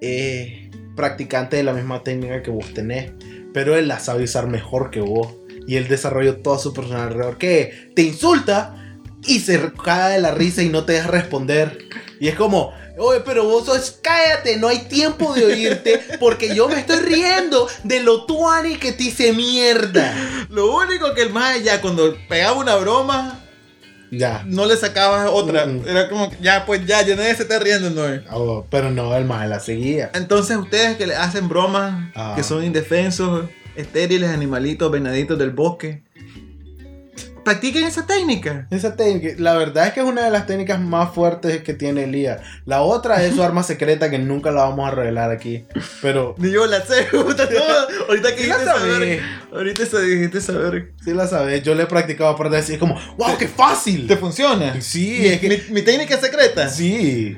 [0.00, 3.10] es practicante de la misma técnica que vos tenés.
[3.52, 5.34] pero él la sabe usar mejor que vos.
[5.66, 7.38] Y él desarrolló todo su personal alrededor.
[7.38, 8.85] Que te insulta
[9.24, 11.78] y se cae de la risa y no te deja responder.
[12.20, 16.68] Y es como, oye, pero vos sos, cállate, no hay tiempo de oírte porque yo
[16.68, 20.14] me estoy riendo de lo tuani que te hice mierda.
[20.50, 23.42] Lo único que el más ya cuando pegaba una broma,
[24.10, 24.42] Ya.
[24.46, 25.66] no le sacabas otra.
[25.66, 25.82] Mm.
[25.88, 28.02] Era como, ya, pues ya, ya nadie se está riendo, no.
[28.32, 30.10] Oh, pero no, el más la seguía.
[30.14, 32.32] Entonces ustedes que le hacen bromas, Ah.
[32.36, 36.02] que son indefensos, estériles, animalitos, venaditos del bosque,
[37.46, 38.66] practiquen esa técnica.
[38.70, 42.04] Esa técnica, la verdad es que es una de las técnicas más fuertes que tiene
[42.04, 42.40] Elías.
[42.66, 45.64] La otra es su arma secreta que nunca la vamos a revelar aquí.
[46.02, 48.04] Pero Ni yo la sé, puta, no.
[48.08, 49.20] Ahorita que Sí la saber.
[49.52, 50.92] Ahorita se dijiste saber.
[51.04, 54.06] sí la sabes, yo le he practicado para decir como, wow, qué fácil.
[54.06, 54.80] ¿Te funciona?
[54.82, 56.68] Sí, Mi, es que mi, mi técnica secreta.
[56.68, 57.36] sí,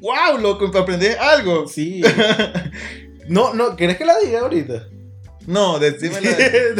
[0.00, 1.66] Wow, loco, para aprender algo.
[1.68, 2.02] sí.
[3.28, 4.88] No, no, ¿querés que la diga ahorita?
[5.46, 6.30] No, decímela.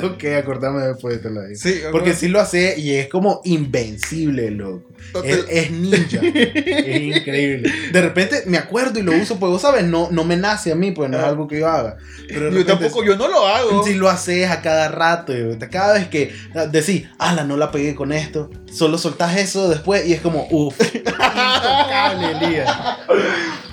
[0.05, 1.61] ok, acordame después te la digo.
[1.61, 4.91] Sí, Porque sí lo hace y es como invencible, loco.
[5.25, 6.21] Él es ninja.
[6.23, 7.73] es increíble.
[7.93, 10.75] De repente me acuerdo y lo uso, pues vos sabes, no, no me nace a
[10.75, 11.97] mí, pues no es algo que yo haga.
[12.29, 13.83] Pero de Yo tampoco, yo no lo hago.
[13.83, 15.33] Si lo haces a cada rato,
[15.71, 20.07] cada vez que ah, decís, ala, no la pegué con esto, solo soltás eso después
[20.07, 22.71] y es como, uff, intocable, Elías.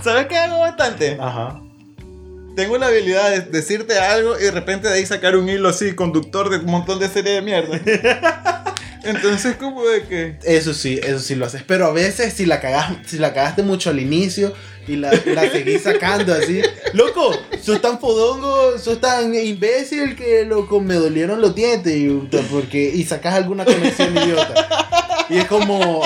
[0.01, 1.17] ¿Sabes qué hago bastante?
[1.19, 1.61] Ajá.
[2.57, 5.93] Tengo la habilidad de decirte algo y de repente de ahí sacar un hilo así,
[5.93, 8.73] conductor de un montón de serie de mierda.
[9.03, 10.37] Entonces, como de que.
[10.43, 11.61] Eso sí, eso sí lo haces.
[11.67, 14.55] Pero a veces si la cagas, si la cagaste mucho al inicio
[14.87, 15.11] y la,
[15.51, 16.63] seguís sacando así.
[16.93, 22.11] Loco, sos tan fodongo, sos tan imbécil que loco, me dolieron los dientes
[22.49, 25.25] porque, y sacas alguna conexión idiota.
[25.29, 26.01] Y es como.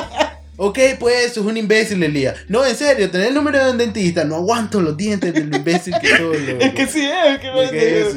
[0.63, 2.36] Ok, pues, sos un imbécil, Elías.
[2.47, 4.24] No, en serio, tenés el número de un dentista.
[4.26, 6.60] No aguanto los dientes del imbécil que sos, loco.
[6.63, 8.15] Es que sí es, que Es que es.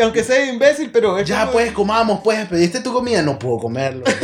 [0.00, 3.22] Aunque sea imbécil, pero es Ya, como- pues, comamos, pues, pediste tu comida.
[3.22, 4.04] No puedo comerlo.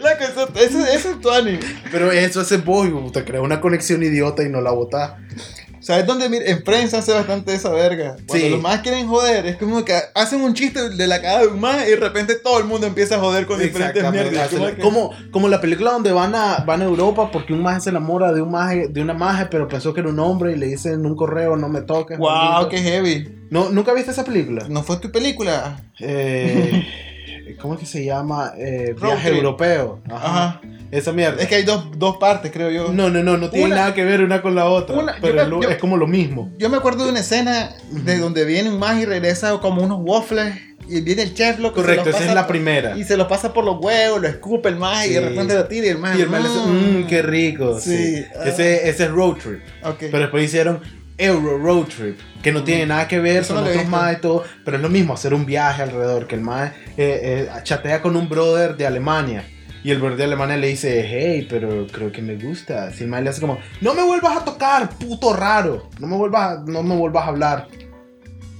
[0.00, 1.58] Loco, eso, eso, eso es tuani.
[1.92, 5.12] Pero eso hace vos, y te crea una conexión idiota y no la botás.
[5.86, 6.28] ¿Sabes dónde?
[6.28, 8.16] Mira, en prensa hace bastante esa verga.
[8.26, 8.50] Cuando Sí.
[8.50, 11.60] los más quieren joder, es como que hacen un chiste de la cagada de un
[11.60, 14.50] más y de repente todo el mundo empieza a joder con diferentes mierdas.
[14.82, 18.32] Como Como, la película donde van a, van a Europa porque un maje se enamora
[18.32, 20.94] de un maje, de una maje, pero pensó que era un hombre y le dicen
[20.94, 22.18] en un correo no me toques.
[22.18, 22.68] Wow, maldito".
[22.70, 23.46] qué heavy.
[23.50, 24.66] No, ¿Nunca viste esa película?
[24.68, 25.84] ¿No fue tu película?
[26.00, 26.84] Eh,
[27.62, 28.54] ¿Cómo es que se llama?
[28.58, 30.02] Eh, viaje europeo.
[30.10, 30.26] Ajá.
[30.26, 30.60] Ajá.
[30.90, 31.42] Esa mierda.
[31.42, 32.92] Es que hay dos, dos partes, creo yo.
[32.92, 34.96] No, no, no, no tiene Una- nada que ver una con la otra.
[34.96, 36.52] Una- pero yo- es, lo- yo- es como lo mismo.
[36.58, 39.98] Yo me acuerdo de una escena de donde viene un más y regresa como unos
[40.02, 40.54] waffles
[40.88, 41.80] y viene el chef loco.
[41.80, 42.96] y se Correcto, los esa pasa es la primera.
[42.96, 45.24] Y se los pasa por los huevos, lo escupe el más y de Sí.
[45.28, 46.16] repente lo tira y el más.
[46.18, 47.80] Y el dice, mmm, qué rico.
[47.80, 47.96] Sí.
[48.18, 48.24] Sí.
[48.38, 48.44] Ah.
[48.48, 49.60] Ese, ese es Road Trip.
[49.82, 49.96] Ok.
[49.98, 50.80] Pero después hicieron
[51.18, 54.18] Euro Road Trip, que no tiene nada que ver, Eso son no lo otros más
[54.18, 56.72] y todo, pero es lo mismo, hacer un viaje alrededor, que el más
[57.64, 59.44] chatea con un brother de Alemania.
[59.86, 62.90] Y el brother de Alemania le dice, hey, pero creo que me gusta.
[62.90, 65.88] Si el man le hace como, no me vuelvas a tocar, puto raro.
[66.00, 67.68] No me vuelvas, a- no me vuelvas a hablar.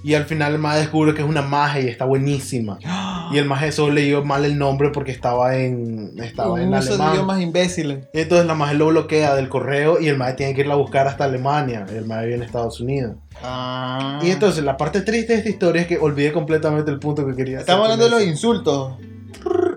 [0.05, 2.79] Y al final el más descubre que es una magia y está buenísima.
[3.33, 6.95] Y el maje solo leyó mal el nombre porque estaba en, estaba en uso de
[6.95, 7.15] alemán.
[7.15, 8.05] idiomas imbéciles.
[8.13, 11.09] Entonces la maje lo bloquea del correo y el maje tiene que irla a buscar
[11.09, 11.85] hasta Alemania.
[11.93, 13.17] El maje vive en Estados Unidos.
[13.43, 14.21] Ah.
[14.23, 17.35] Y entonces la parte triste de esta historia es que olvidé completamente el punto que
[17.35, 18.93] quería hacer Estamos con hablando de los insultos.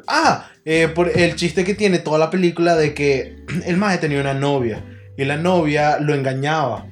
[0.08, 4.22] Ah, eh, por el chiste que tiene toda la película de que el maje tenía
[4.22, 4.84] una novia
[5.18, 6.86] y la novia lo engañaba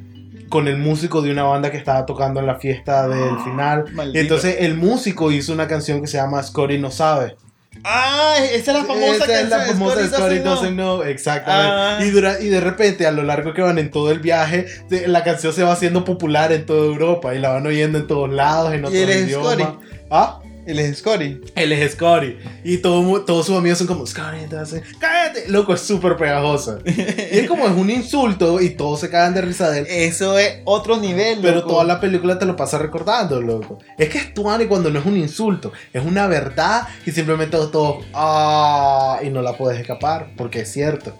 [0.49, 3.85] con el músico de una banda que estaba tocando en la fiesta del final.
[3.93, 4.17] Maldito.
[4.17, 7.35] Y entonces el músico hizo una canción que se llama Scotty no sabe.
[7.83, 11.03] Ah, esa es la famosa Esa es la canción, famosa Scotty Scotty Doesn't Know.
[11.03, 11.71] Exactamente.
[11.71, 11.99] Ah.
[12.03, 14.65] Y, dura- y de repente, a lo largo que van en todo el viaje,
[15.05, 18.31] la canción se va haciendo popular en toda Europa y la van oyendo en todos
[18.31, 19.53] lados, en Y otros él es idiomas.
[19.53, 19.77] Scotty.
[20.09, 20.39] ¿Ah?
[20.67, 21.39] Él es Scotty.
[21.55, 22.37] Él es Scotty.
[22.65, 25.47] Y todo todos sus amigos son como, Scotty, entonces, cállate.
[25.47, 26.79] Loco, es súper pegajosa.
[26.85, 29.87] y es como, es un insulto y todos se cagan de risa de él.
[29.89, 31.69] Eso es otro nivel, Pero loco.
[31.69, 33.79] toda la película te lo pasa recordando, loco.
[33.97, 35.71] Es que es tuani cuando no es un insulto.
[35.93, 41.17] Es una verdad y simplemente todo, ah, y no la puedes escapar, porque es cierto.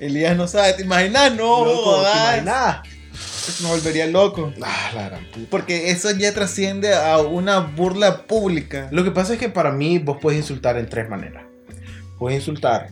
[0.00, 1.34] Elías no sabe, ¿te imaginas?
[1.36, 2.78] No, Loco, ¿te imaginas?
[3.62, 4.52] Me volvería loco.
[4.62, 5.46] Ah, la gran puta.
[5.50, 8.88] Porque eso ya trasciende a una burla pública.
[8.92, 11.44] Lo que pasa es que para mí vos puedes insultar en tres maneras.
[12.18, 12.90] Puedes insultar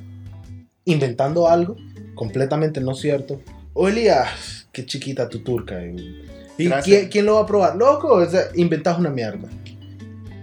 [0.84, 1.76] inventando algo
[2.14, 3.40] completamente no cierto.
[3.74, 5.84] O Elías, qué chiquita tu turca.
[5.84, 6.84] ¿Y Gracias.
[6.84, 7.76] quién, quién lo va a probar?
[7.76, 9.48] Loco, o sea, inventás una mierda.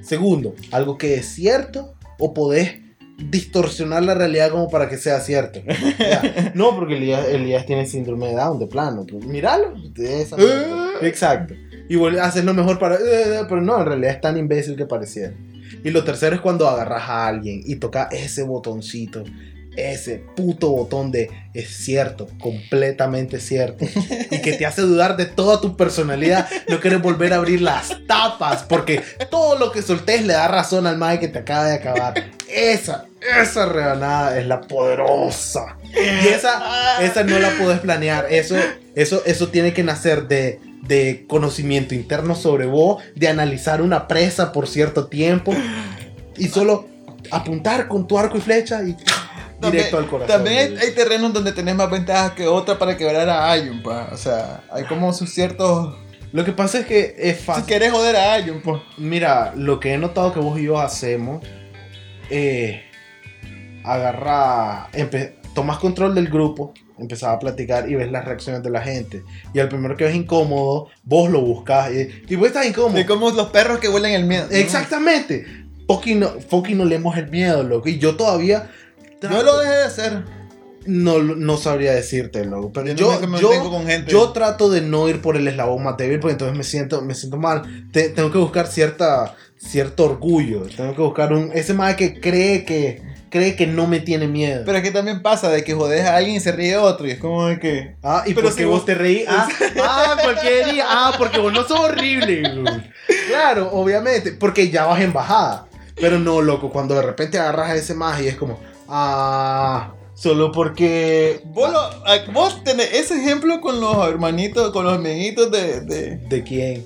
[0.02, 2.83] Segundo, algo que es cierto o podés
[3.30, 5.60] distorsionar la realidad como para que sea cierto.
[6.00, 6.52] Ya.
[6.56, 9.06] No, porque Elías, Elías tiene síndrome de Down de plano.
[9.26, 9.74] Míralo.
[9.94, 10.90] de esa mierda.
[11.02, 11.54] Exacto.
[11.90, 12.96] Y vol- haces lo mejor para...
[12.96, 15.34] eh, pero no, en realidad es tan imbécil que pareciera.
[15.84, 19.24] Y lo tercero es cuando agarras a alguien y toca ese botoncito.
[19.76, 23.86] Ese puto botón de es cierto, completamente cierto.
[24.32, 26.48] Y que te hace dudar de toda tu personalidad.
[26.68, 28.64] No quieres volver a abrir las tapas.
[28.64, 32.14] Porque todo lo que soltés le da razón al mae que te acaba de acabar.
[32.48, 33.06] Esa,
[33.40, 35.78] esa rebanada es la poderosa.
[35.94, 38.28] Y esa, esa no la puedes planear.
[38.30, 38.56] Eso,
[38.96, 44.52] eso, eso tiene que nacer de, de conocimiento interno sobre vos, de analizar una presa
[44.52, 45.54] por cierto tiempo
[46.38, 46.88] y solo
[47.32, 48.96] apuntar con tu arco y flecha y
[49.72, 50.36] directo al corazón.
[50.36, 54.10] También hay, hay terrenos donde tenés más ventajas que otra para quebrar a alguien, pa.
[54.12, 55.96] O sea, hay como sus ciertos.
[56.32, 57.66] Lo que pasa es que es Si fácil.
[57.66, 58.82] querés joder a alguien, pues.
[58.98, 61.46] Mira, lo que he notado que vos y yo hacemos,
[62.30, 62.84] eh,
[63.84, 64.90] agarra,
[65.54, 69.24] tomas control del grupo, empezás a platicar y ves las reacciones de la gente.
[69.54, 72.96] Y al primero que ves incómodo, vos lo buscas y, y vos estás incómodo.
[72.96, 74.48] De como los perros que huelen el miedo.
[74.52, 75.46] Exactamente.
[75.88, 77.90] Fucking no, fucking no leemos el miedo, loco.
[77.90, 78.72] Y yo todavía
[79.32, 80.24] Yo lo dejé de hacer.
[80.86, 82.72] no, no sabría decirte, loco.
[82.74, 84.12] Pero Yo, yo, me yo, con gente.
[84.12, 87.16] yo trato de no ir por el eslabón más débil porque entonces me siento, me
[87.16, 87.88] siento mal.
[87.92, 90.64] Te- tengo que buscar cierta, cierto orgullo.
[90.76, 91.52] Tengo que buscar un...
[91.54, 94.64] Ese más que cree que, cree que no me tiene miedo.
[94.66, 97.08] Pero es que también pasa de que jodes a alguien y se ríe otro.
[97.08, 97.96] Y es como de que.
[98.04, 99.24] ah, y pero porque si vos vos- te reí.
[99.28, 99.48] Ah,
[99.82, 100.86] ah, cualquier día.
[100.88, 102.44] Ah, porque vos no sos horrible.
[103.30, 104.34] Claro, obviamente.
[104.34, 105.68] Porque ya vas en bajada.
[105.96, 108.60] Pero no, loco, cuando de repente agarras a ese más y es como...
[108.96, 111.42] Ah, solo porque...
[111.46, 115.82] Vos, lo- a- vos tenés ese ejemplo con los hermanitos, con los amiguitos de.
[115.82, 116.18] de...
[116.18, 116.86] ¿De quién?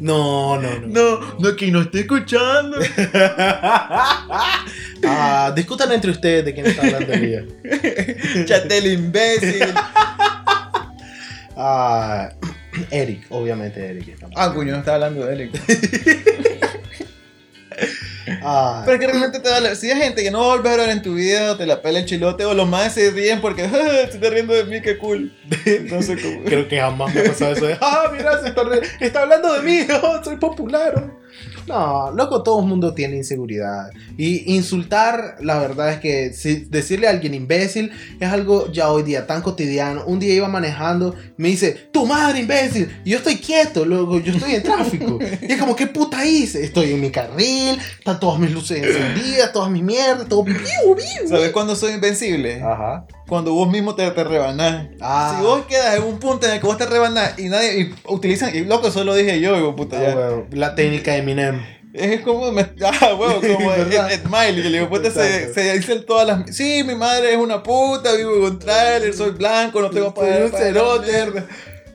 [0.00, 0.86] No, no, no.
[0.86, 2.78] No, no, que no esté escuchando.
[5.04, 7.44] Ah, discutan entre ustedes de quién está hablando el día.
[8.46, 9.74] Chatel imbécil.
[11.56, 12.30] Ah,
[12.90, 14.16] Eric, obviamente Eric.
[14.36, 15.50] Ah, coño, no estaba hablando de él.
[18.24, 19.74] Pero es que realmente te da la...
[19.74, 21.66] Si hay gente que no va a volver a ver en tu vida, o te
[21.66, 24.64] la pela el chilote, o los más se ríen porque "Ah, se está riendo de
[24.64, 25.32] mí, qué cool.
[25.90, 26.44] No sé cómo.
[26.44, 29.52] creo que jamás me ha pasado eso de, ah, mira, se está, re- está hablando
[29.54, 30.94] de mí, oh, soy popular.
[30.96, 31.22] oh".
[31.66, 33.90] No, loco, todo el mundo tiene inseguridad.
[34.16, 39.02] Y insultar, la verdad es que si decirle a alguien imbécil es algo ya hoy
[39.02, 40.04] día tan cotidiano.
[40.06, 42.90] Un día iba manejando, me dice, tu madre imbécil.
[43.04, 45.18] Y yo estoy quieto, loco, yo estoy en tráfico.
[45.42, 46.64] y es como, ¿qué puta hice?
[46.64, 50.44] Estoy en mi carril, están todas mis luces encendidas, todas mis mierdas, todo.
[51.28, 52.60] ¿Sabes cuándo soy invencible?
[52.62, 53.06] Ajá.
[53.32, 54.88] Cuando vos mismo te, te rebanás.
[55.00, 55.34] Ah.
[55.34, 57.94] Si vos quedas en un punto en el que vos te rebanás y nadie y
[58.06, 59.96] utilizan, y loco, eso lo dije yo, de puta.
[59.96, 60.14] Ah, ya.
[60.14, 61.62] huevo, La técnica de Eminem.
[61.94, 63.90] Es como, me, ah, huevo, como Ed.
[63.90, 66.54] Ed Miley, que le digo, puta, se, se dicen todas las.
[66.54, 70.52] Sí, mi madre es una puta, vivo con trailer, soy blanco, no tengo para un
[70.52, 71.32] cerote.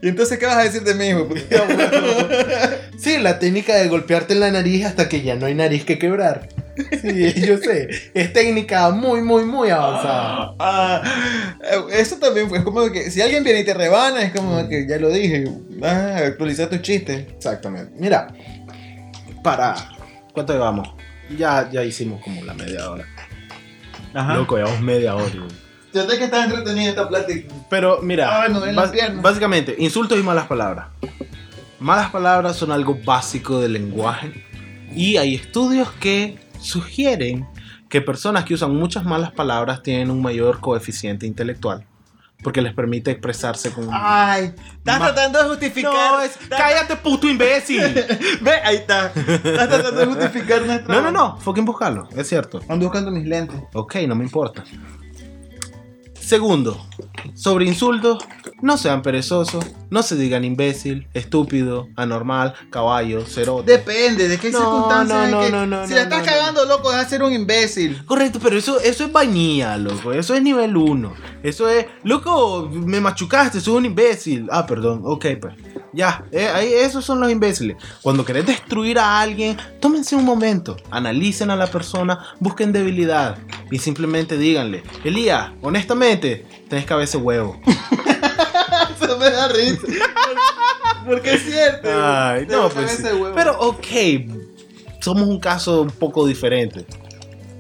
[0.02, 1.28] Y entonces, ¿qué vas a decir de mí, hijo?
[2.98, 6.00] Sí, la técnica de golpearte en la nariz hasta que ya no hay nariz que
[6.00, 6.50] quebrar.
[7.02, 7.88] Sí, yo sé.
[8.14, 10.54] Es técnica muy, muy, muy avanzada.
[10.60, 11.02] Ah,
[11.64, 14.68] eh, eso también fue es como que si alguien viene y te rebana, es como
[14.70, 15.46] que ya lo dije,
[15.84, 17.28] ah, actualiza tu chiste.
[17.36, 17.94] Exactamente.
[18.00, 18.28] Mira,
[19.44, 19.76] para.
[20.34, 20.90] ¿Cuánto llevamos?
[21.38, 23.06] Ya, ya hicimos como la media hora.
[24.36, 25.26] Loco, llevamos media hora.
[25.36, 25.68] güey.
[25.94, 27.54] Yo sé que está entretenida esta plática.
[27.70, 29.22] Pero mira, bas- piernas.
[29.24, 30.88] básicamente, insultos y malas palabras.
[31.80, 34.32] Malas palabras son algo básico del lenguaje.
[34.96, 37.48] Y hay estudios que sugieren
[37.90, 41.86] que personas que usan muchas malas palabras tienen un mayor coeficiente intelectual.
[42.44, 43.90] Porque les permite expresarse con...
[43.92, 45.92] Ay, estás tratando de justificar.
[45.92, 46.38] no, es...
[46.50, 47.82] ¡Cállate, puto imbécil!
[48.42, 49.08] Ve, ahí está.
[49.08, 50.94] Estás tratando de justificar nuestra.
[50.94, 52.62] no, no, no, fucking buscarlo, es cierto.
[52.70, 53.60] Ando buscando mis lentes.
[53.74, 54.64] Ok, no me importa.
[56.28, 56.86] Segundo,
[57.36, 58.18] sobre insultos,
[58.62, 63.72] no sean perezosos, no se digan imbécil, estúpido, anormal, caballo, cerote.
[63.72, 65.30] Depende, ¿de qué No, circunstancias?
[65.32, 68.04] no, no, que- no, no, si la estás cagando, loco, vas a ser un imbécil.
[68.06, 70.12] Correcto, pero eso, eso es vainilla, loco.
[70.12, 71.14] Eso es nivel 1.
[71.44, 74.50] Eso es, loco, me machucaste, soy un imbécil.
[74.52, 75.54] Ah, perdón, ok, pues.
[75.94, 77.78] Ya, eh, ahí, esos son los imbéciles.
[78.02, 83.38] Cuando querés destruir a alguien, tómense un momento, analicen a la persona, busquen debilidad
[83.72, 87.60] y simplemente díganle, Elías, honestamente, tenés cabeza huevo.
[89.02, 89.82] Eso me da risa.
[91.06, 91.90] Porque es cierto.
[91.92, 93.04] Ay, no, pues sí.
[93.36, 93.86] Pero, ok,
[95.00, 96.86] somos un caso un poco diferente.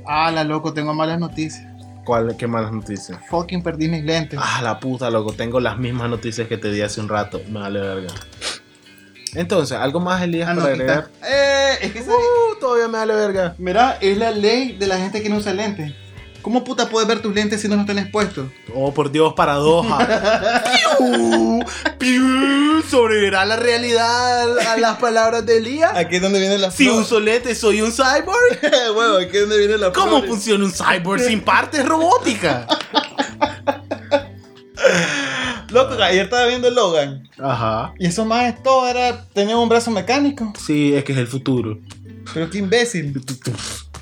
[0.06, 1.63] Ah, la loco, tengo malas noticias.
[2.06, 3.20] ¿Cuál, ¿Qué malas noticias?
[3.30, 4.39] Fucking perdí mis lentes.
[4.41, 5.34] Ah, la puta, loco.
[5.34, 7.41] Tengo las mismas noticias que te di hace un rato.
[7.50, 8.13] Me vale verga.
[9.34, 11.10] Entonces, ¿algo más, Elías, Ah, no, para aquí agregar?
[11.30, 13.56] Eh, es que Uh, todavía me vale verga.
[13.58, 15.93] Mira, es la ley de la gente que no usa lentes.
[16.47, 18.47] ¿Cómo puta puedes ver tus lentes si no los tenés puestos?
[18.73, 19.97] Oh, por Dios, paradoja.
[20.97, 21.60] Piu,
[21.97, 25.91] piu, Sobrevivirá la realidad a las palabras de Elías.
[25.93, 28.62] Aquí es donde viene la Si uso lentes, soy un cyborg.
[28.95, 30.29] Huevo, aquí es donde viene la ¿Cómo flor.
[30.29, 32.65] funciona un cyborg sin partes robóticas?
[35.69, 37.27] Loco, ayer estaba viendo Logan.
[37.39, 37.93] Ajá.
[37.99, 40.53] Y eso más es todo, era tener un brazo mecánico.
[40.65, 41.77] Sí, es que es el futuro.
[42.33, 43.13] Pero qué imbécil.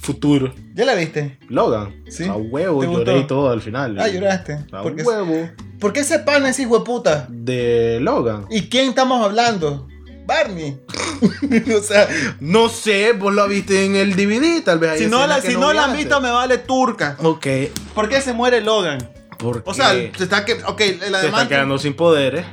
[0.05, 0.53] Futuro.
[0.75, 1.39] ¿Ya la viste?
[1.49, 2.03] Logan.
[2.07, 2.25] Sí.
[2.25, 3.17] A huevo, ¿Te lloré gustó?
[3.17, 3.97] y todo al final.
[3.99, 4.59] Ah, lloraste.
[4.71, 5.49] A ¿Por qué, huevo.
[5.79, 7.25] ¿Por qué ese pan es hijo de puta?
[7.27, 8.45] De Logan.
[8.51, 9.87] ¿Y quién estamos hablando?
[10.27, 10.79] Barney.
[11.75, 12.07] o sea,
[12.39, 14.99] No sé, vos lo viste en el DVD, tal vez.
[14.99, 17.17] si no, la, si no la han visto, me vale turca.
[17.23, 17.47] Ok.
[17.95, 19.09] ¿Por qué se muere Logan?
[19.39, 20.53] Porque O sea, se está que.
[20.65, 22.45] Ok, la se está quedando sin poderes.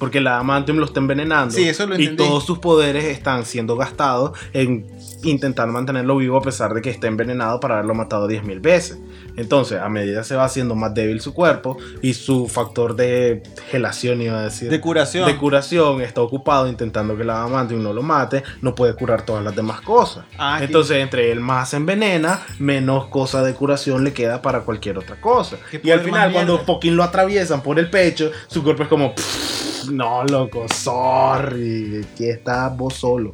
[0.00, 1.54] Porque la Adamantium lo está envenenando.
[1.54, 2.24] Sí, eso lo Y entendí.
[2.26, 4.86] todos sus poderes están siendo gastados en
[5.22, 8.98] intentar mantenerlo vivo a pesar de que está envenenado para haberlo matado 10.000 veces.
[9.36, 14.20] Entonces, a medida se va haciendo más débil su cuerpo y su factor de gelación,
[14.22, 14.70] iba a decir.
[14.70, 15.26] De curación.
[15.26, 19.44] de curación está ocupado intentando que la Adamantium no lo mate, no puede curar todas
[19.44, 20.24] las demás cosas.
[20.38, 20.58] Ah.
[20.62, 25.20] Entonces, entre él más se envenena, menos cosa de curación le queda para cualquier otra
[25.20, 25.58] cosa.
[25.82, 26.64] Y al final, cuando.
[26.64, 32.28] Pokin lo atraviesan por el pecho, su cuerpo es como, "Pff, no, loco, sorry, aquí
[32.28, 33.32] estás vos solo.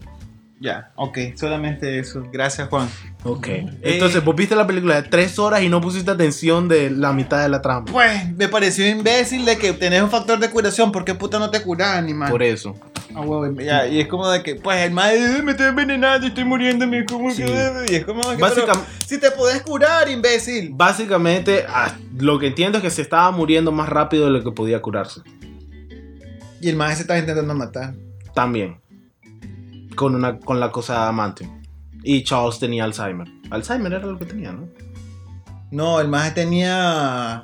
[0.59, 2.23] Ya, ok, solamente eso.
[2.33, 2.89] Gracias, Juan.
[3.25, 3.47] Ok.
[3.83, 7.43] Entonces, vos viste la película de tres horas y no pusiste atención de la mitad
[7.43, 7.85] de la trama.
[7.93, 10.93] Pues me pareció imbécil de que tenés un factor de curación.
[10.93, 12.31] ¿Por qué puta no te curas, animal?
[12.31, 12.75] Por eso.
[13.15, 16.31] Ah, huevo, ya, y es como de que, pues el madre me estoy envenenando y
[16.31, 17.05] estoy muriéndome.
[17.05, 17.43] como Sí.
[17.43, 17.87] que.
[17.91, 18.43] Y es como de que.
[18.43, 20.71] Básicam- pero si te podés curar, imbécil.
[20.73, 24.53] Básicamente, ah, lo que entiendo es que se estaba muriendo más rápido de lo que
[24.53, 25.21] podía curarse.
[26.61, 27.95] Y el madre se estaba intentando matar.
[28.35, 28.81] También.
[29.95, 31.63] Con, una, con la cosa de Adamantium.
[32.03, 33.27] Y Charles tenía Alzheimer.
[33.51, 34.69] Alzheimer era lo que tenía, ¿no?
[35.71, 37.43] No, el maje tenía.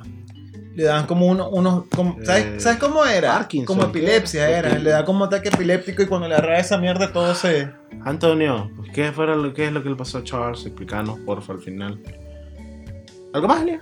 [0.75, 1.85] Le daban como uno- unos.
[1.95, 3.33] como- ¿sabes, Eh, ¿Sabes cómo era?
[3.33, 4.77] Parkinson, como epilepsia era.
[4.79, 7.69] Le da como ataque epiléptico y cuando le agarra esa mierda todo se.
[8.05, 10.65] Antonio, ¿qué, fuera lo, ¿qué es lo que le pasó a Charles?
[10.65, 11.99] Explícanos, porfa, al final.
[13.33, 13.81] ¿Algo más, Elia?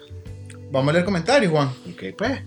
[0.72, 1.68] Vamos a leer comentarios, Juan.
[1.90, 2.42] Ok, pues.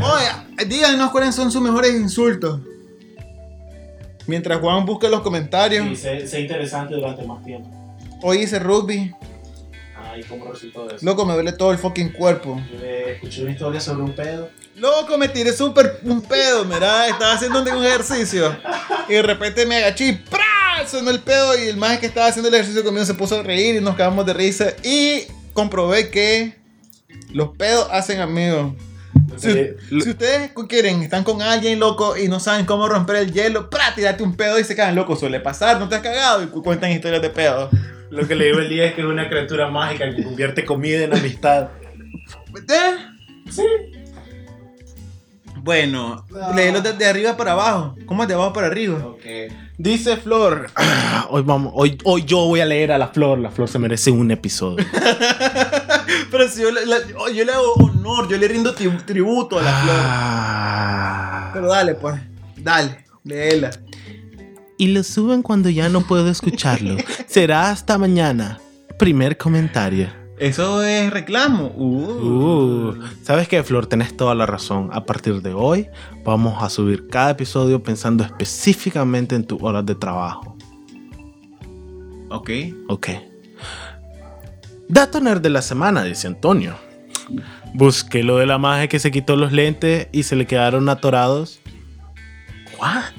[0.00, 2.60] Oye, díganos cuáles son sus mejores insultos.
[4.26, 5.98] Mientras Juan busca los comentarios.
[5.98, 7.68] sé, sé interesante durante más tiempo.
[8.22, 9.12] Hoy hice rugby.
[9.96, 11.04] Ah, ¿y cómo resultó eso?
[11.04, 12.60] Loco, me duele todo el fucking cuerpo.
[13.08, 14.48] escuché una historia sobre un pedo.
[14.76, 18.56] Loco, me tiré súper un pedo, mira, estaba haciendo un ejercicio.
[19.08, 20.86] Y de repente me agaché y ¡pra!
[20.86, 23.42] Sonó el pedo y el más que estaba haciendo el ejercicio conmigo se puso a
[23.42, 24.72] reír y nos cagamos de risa.
[24.82, 26.56] Y comprobé que
[27.32, 28.72] los pedos hacen amigos.
[29.36, 33.68] Si, si ustedes quieren, están con alguien loco y no saben cómo romper el hielo,
[33.70, 33.94] ¡pra!
[33.94, 35.16] Tírate un pedo y se cagan loco.
[35.16, 37.70] Suele pasar, no te has cagado y cu- cuentan historias de pedo.
[38.10, 41.02] Lo que le digo el día es que es una criatura mágica que convierte comida
[41.04, 41.68] en amistad.
[42.68, 42.96] ¿Eh?
[43.50, 43.62] Sí.
[45.56, 47.94] Bueno, léelo desde arriba para abajo.
[48.06, 49.14] ¿Cómo es de abajo para arriba?
[49.78, 50.68] Dice Flor.
[50.74, 53.38] "Ah, Hoy, vamos, hoy, hoy yo voy a leer a la Flor.
[53.38, 54.84] La Flor se merece un episodio.
[56.30, 59.58] Pero si yo le, la- oh, yo le hago honor, yo le rindo tri- tributo
[59.58, 59.96] a la flor.
[59.98, 61.50] Ah.
[61.52, 62.20] Pero dale, pues.
[62.56, 63.70] Dale, léela.
[64.78, 66.96] Y lo suben cuando ya no puedo escucharlo.
[67.26, 68.58] Será hasta mañana.
[68.98, 70.08] Primer comentario.
[70.38, 71.72] Eso es reclamo.
[71.76, 72.90] Uh.
[72.90, 73.86] Uh, ¿Sabes qué, Flor?
[73.86, 74.88] Tenés toda la razón.
[74.92, 75.88] A partir de hoy
[76.24, 80.56] vamos a subir cada episodio pensando específicamente en tus horas de trabajo.
[82.30, 82.50] Ok.
[82.88, 83.08] Ok.
[84.92, 86.76] Dato nerd de la semana, dice Antonio.
[87.72, 91.60] Busqué lo de la magia que se quitó los lentes y se le quedaron atorados.
[92.78, 93.14] ¿What?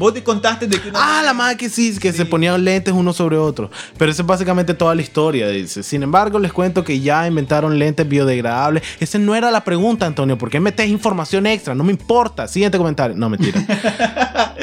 [0.00, 1.18] Vos te contaste de que una.
[1.18, 3.70] Ah, la magia que sí, que se ponían lentes uno sobre otro.
[3.98, 5.82] Pero esa es básicamente toda la historia, dice.
[5.82, 8.82] Sin embargo, les cuento que ya inventaron lentes biodegradables.
[8.98, 10.38] Esa no era la pregunta, Antonio.
[10.38, 11.74] ¿Por qué metes información extra?
[11.74, 12.48] No me importa.
[12.48, 13.14] Siguiente comentario.
[13.14, 13.60] No, mentira.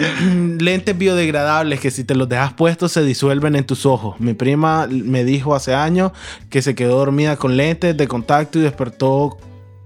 [0.60, 4.19] lentes biodegradables que si te los dejas puestos se disuelven en tus ojos.
[4.19, 6.13] Mi prima me dijo hace años
[6.50, 9.38] que se quedó dormida con lentes de contacto y despertó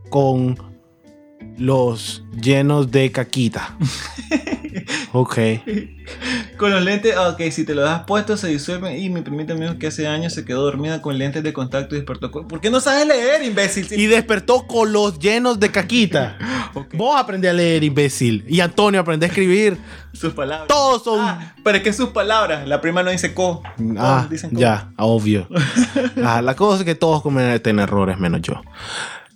[0.10, 0.58] con
[1.58, 3.76] los llenos de caquita.
[5.14, 5.38] ok.
[6.58, 8.98] Con los lentes, ok, si te lo das puesto se disuelven.
[9.00, 11.96] Y mi primita me dijo que hace años se quedó dormida con lentes de contacto
[11.96, 12.32] y despertó.
[12.32, 13.88] con- ¿Por qué no sabes leer, imbécil?
[13.92, 16.38] Y despertó con los llenos de caquita.
[16.94, 18.44] Vos aprendí a leer, imbécil.
[18.48, 19.78] Y Antonio aprendí a escribir.
[20.14, 20.68] Sus palabras.
[20.68, 21.20] Todos son.
[21.22, 22.68] Ah, pero es que sus palabras.
[22.68, 23.64] La prima no dice co.
[23.98, 24.60] Ah, dicen co.
[24.60, 25.48] ya, obvio.
[26.24, 28.62] Ah, la cosa es que todos cometen errores menos yo.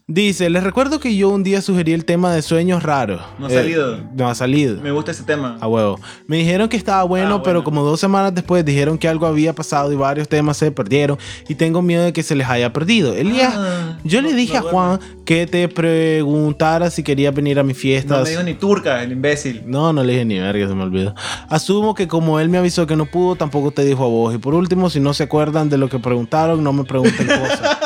[0.08, 3.24] Dice, les recuerdo que yo un día sugerí el tema de sueños raros.
[3.40, 3.98] No ha Eh, salido.
[4.14, 4.80] No ha salido.
[4.80, 5.58] Me gusta ese tema.
[5.60, 6.00] A huevo.
[6.28, 9.54] Me dijeron que estaba bueno, Ah, pero como dos semanas después dijeron que algo había
[9.54, 11.18] pasado y varios temas se perdieron
[11.50, 13.16] y tengo miedo de que se les haya perdido.
[13.16, 17.64] Elías, Ah, yo le dije no a Juan que te preguntara si quería venir a
[17.64, 18.18] mi fiesta.
[18.18, 19.64] No me dijo ni turca, el imbécil.
[19.66, 21.16] No, no le dije ni verga, se me olvidó.
[21.50, 24.36] Asumo que como él me avisó que no pudo, tampoco te dijo a vos.
[24.36, 27.60] Y por último, si no se acuerdan de lo que preguntaron, no me pregunten cosas.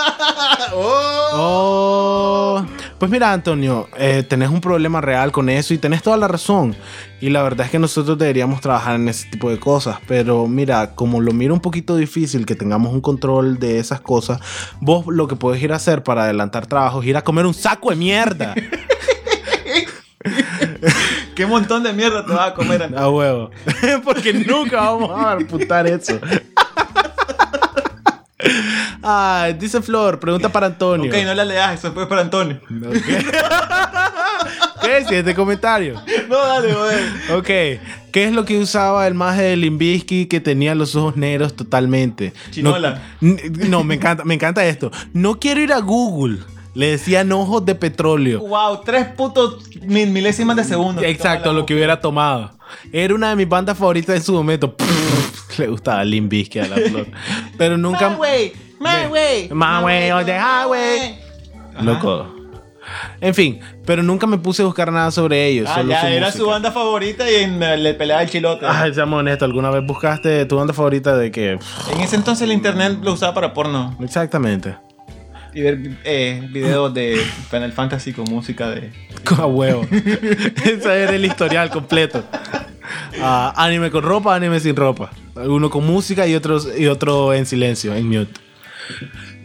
[1.41, 2.08] Oh.
[2.97, 6.75] Pues mira, Antonio, eh, tenés un problema real con eso y tenés toda la razón.
[7.21, 9.97] Y la verdad es que nosotros deberíamos trabajar en ese tipo de cosas.
[10.07, 14.39] Pero mira, como lo miro un poquito difícil que tengamos un control de esas cosas,
[14.81, 17.53] vos lo que puedes ir a hacer para adelantar trabajo es ir a comer un
[17.53, 18.55] saco de mierda.
[21.35, 22.83] Qué montón de mierda te vas a comer.
[22.83, 23.05] Antonio.
[23.05, 23.51] A huevo.
[24.03, 26.19] Porque nunca vamos a apuntar eso.
[29.01, 31.09] Ay, dice Flor, pregunta para Antonio.
[31.11, 32.59] Ok, no la leas, eso fue para Antonio.
[34.81, 36.01] ¿Qué es este comentario?
[36.27, 36.99] No, dale, joder.
[37.35, 37.45] Ok,
[38.11, 42.33] ¿qué es lo que usaba el maje de Limbisky que tenía los ojos negros totalmente?
[42.51, 43.01] Chinola.
[43.21, 44.91] No, me encanta, me encanta esto.
[45.13, 46.39] No quiero ir a Google.
[46.75, 48.39] Le decían ojos de petróleo.
[48.41, 51.01] Wow, tres putos mil milésimas de segundo.
[51.01, 52.51] Exacto, lo que hubiera tomado.
[52.91, 54.75] Era una de mis bandas favoritas en su momento.
[55.57, 57.07] Le gustaba Limbisky a la flor.
[57.57, 58.17] Pero nunca.
[58.79, 59.49] My way.
[59.51, 61.19] My way on the highway.
[61.75, 61.83] Ajá.
[61.83, 62.35] Loco.
[63.21, 65.67] En fin, pero nunca me puse a buscar nada sobre ellos.
[65.69, 66.43] Ah, solo ya, su era música.
[66.43, 68.65] su banda favorita y en- le peleaba el chilote.
[68.65, 71.59] Ay, seamos honestos, ¿alguna vez buscaste tu banda favorita de qué?
[71.93, 73.95] En ese entonces el internet lo usaba para porno.
[74.01, 74.75] Exactamente.
[75.53, 77.17] Y ver eh, videos de
[77.51, 78.91] Final Fantasy con música de.
[79.37, 79.85] A huevo.
[79.91, 82.23] Ese era el historial completo.
[83.21, 85.11] Ah, anime con ropa, anime sin ropa.
[85.35, 88.33] Uno con música y, otros, y otro en silencio, en mute.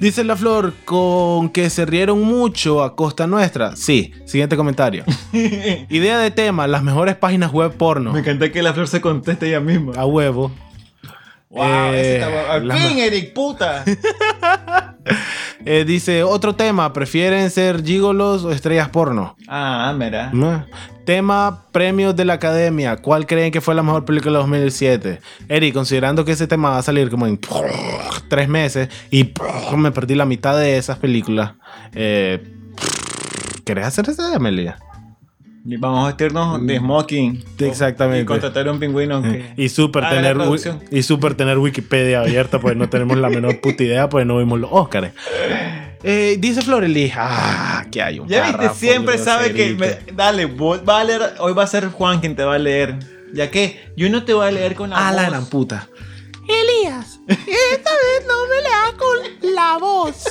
[0.01, 3.76] Dice la flor, con que se rieron mucho a costa nuestra.
[3.76, 5.05] Sí, siguiente comentario.
[5.32, 8.12] Idea de tema, las mejores páginas web porno.
[8.12, 9.92] Me encanta que la flor se conteste ella misma.
[9.97, 10.53] A huevo.
[11.51, 12.72] Wow, Eh, ese está bueno.
[12.74, 13.84] Al fin, Eric, puta.
[15.66, 19.36] Eh, dice, otro tema, ¿prefieren ser gigolos o estrellas porno?
[19.48, 20.30] ah, mira.
[20.32, 20.64] No.
[21.04, 22.96] Tema premios de la academia.
[22.96, 25.20] ¿Cuál creen que fue la mejor película de 2007?
[25.48, 27.38] Eri, considerando que ese tema va a salir como en
[28.28, 29.32] tres meses y
[29.76, 31.52] me perdí la mitad de esas películas.
[31.92, 32.42] Eh,
[33.64, 34.78] ¿Querés hacer esa, Amelia?
[35.66, 37.42] Y vamos a vestirnos de smoking.
[37.58, 38.22] Exactamente.
[38.22, 39.54] Y contratar a un pingüino que.
[39.56, 43.30] Y super, Ah, de la tener, y super tener Wikipedia abierta, pues no tenemos la
[43.30, 45.12] menor puta idea, pues no vimos los Óscares.
[46.02, 49.74] Eh, dice Florely, ah, que hay un Ya viste, siempre sabe que.
[49.74, 51.22] me- dale, vos, va a leer.
[51.38, 52.96] Hoy va a ser Juan quien te va a leer.
[53.32, 55.88] Ya que yo no te voy a leer con la Ah, la gran puta.
[56.46, 60.24] Elías, esta vez no me leas con la voz.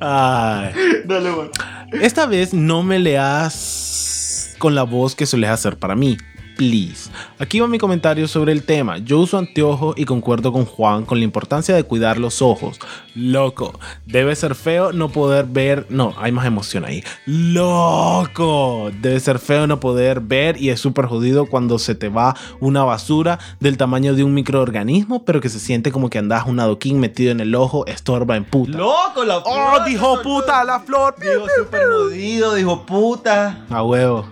[0.00, 0.72] Ay.
[1.04, 1.50] Dale, Juan.
[1.92, 6.16] Esta vez no me leas con la voz que sueles hacer para mí.
[6.56, 7.10] Please.
[7.38, 8.98] Aquí va mi comentario sobre el tema.
[8.98, 12.78] Yo uso anteojos y concuerdo con Juan con la importancia de cuidar los ojos.
[13.14, 15.86] Loco, debe ser feo no poder ver.
[15.88, 17.02] No, hay más emoción ahí.
[17.26, 22.36] Loco, debe ser feo no poder ver y es súper jodido cuando se te va
[22.60, 26.60] una basura del tamaño de un microorganismo, pero que se siente como que andas un
[26.60, 28.78] adoquín metido en el ojo, estorba en puta.
[28.78, 31.14] Loco, la ¡Oh, dijo puta la flor!
[31.18, 33.64] Dijo súper jodido, dijo puta.
[33.70, 34.26] A huevo.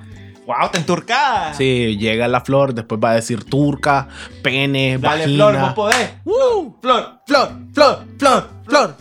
[0.50, 1.54] Wow, está enturcada.
[1.54, 4.08] Sí, llega la flor, después va a decir turca,
[4.42, 5.36] pene, Dale, vagina.
[5.36, 6.10] Flor, vos podés.
[6.24, 6.74] ¡Uh!
[6.82, 7.20] Flor.
[7.24, 8.96] flor, flor, flor, flor.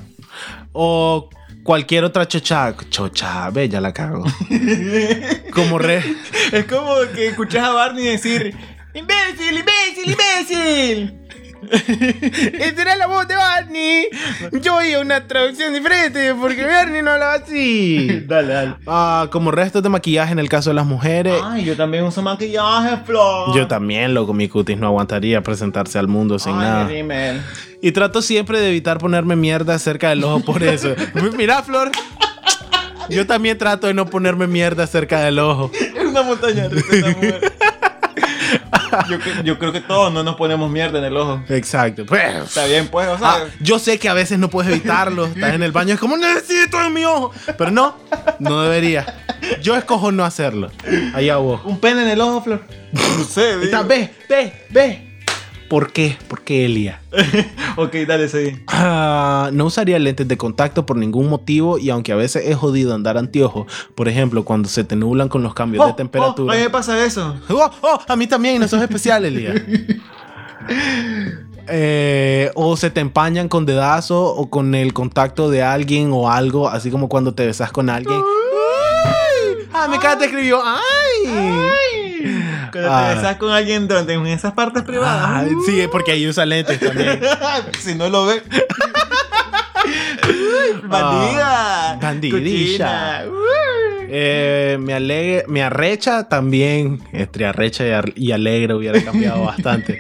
[0.74, 1.28] O
[1.64, 2.76] cualquier otra chocha.
[2.92, 4.26] Chocha, ve, ya la cago.
[5.56, 6.04] Como re.
[6.52, 8.56] Es como que escuchas a Barney decir:
[8.94, 11.29] ¡Imbécil, imbécil, imbécil!
[11.72, 14.08] Esa la voz de Barney.
[14.62, 18.24] Yo oí una traducción diferente porque Barney no hablaba así.
[18.28, 18.76] Dale, dale.
[18.88, 21.40] Ah, como restos de maquillaje en el caso de las mujeres.
[21.44, 23.56] Ay, yo también uso maquillaje, Flor.
[23.56, 26.88] Yo también, loco, mi cutis no aguantaría presentarse al mundo sin Ay, nada.
[26.88, 27.42] Rimmel.
[27.82, 30.90] Y trato siempre de evitar ponerme mierda cerca del ojo por eso.
[31.38, 31.92] Mira, Flor.
[33.10, 35.72] Yo también trato de no ponerme mierda cerca del ojo.
[35.74, 37.54] Es una montaña mujer.
[39.10, 41.44] Yo, cre- yo creo que todos no nos ponemos mierda en el ojo.
[41.50, 42.06] Exacto.
[42.06, 42.36] Pues.
[42.36, 43.28] Está bien, pues, o sea.
[43.32, 45.26] Ah, yo sé que a veces no puedes evitarlo.
[45.26, 47.32] Estás en el baño, es como necesito en mi ojo.
[47.58, 47.96] Pero no,
[48.40, 49.06] no debería.
[49.62, 50.72] Yo escojo no hacerlo.
[51.14, 51.62] Allá vos.
[51.66, 52.64] Un pene en el ojo, Flor.
[52.94, 53.64] No sé.
[53.64, 55.09] Está, ve, ve, ve.
[55.70, 56.18] ¿Por qué?
[56.28, 57.02] ¿Por qué, Elia?
[57.78, 58.60] Ok, dale, seguí.
[58.68, 62.94] Ah, no usaría lentes de contacto por ningún motivo y aunque a veces es jodido
[62.94, 66.52] andar anteojos, por ejemplo, cuando se te nublan con los cambios de Oh, temperatura.
[66.52, 67.36] oh, a mí me pasa eso.
[67.50, 69.54] Oh, oh, a mí también, no sos especial, Elia.
[71.72, 76.68] Eh, o se te empañan con dedazo o con el contacto de alguien o algo,
[76.68, 78.20] así como cuando te besas con alguien.
[79.72, 80.60] Ah, mi cara te escribió.
[80.64, 81.28] ¡Ay!
[82.72, 83.10] Cuando Ah.
[83.10, 85.30] te besas con alguien donde en esas partes privadas.
[85.46, 87.20] Ay, sí, porque ahí usa lentes también.
[87.80, 88.44] si no lo ve.
[90.84, 91.92] Bandida.
[91.92, 93.24] Ah, bandidilla.
[93.26, 93.40] Cochina.
[94.12, 97.02] Eh, me, alegre, me arrecha también.
[97.14, 100.00] Entre arrecha y, ar- alegre hubiera cambiado bastante.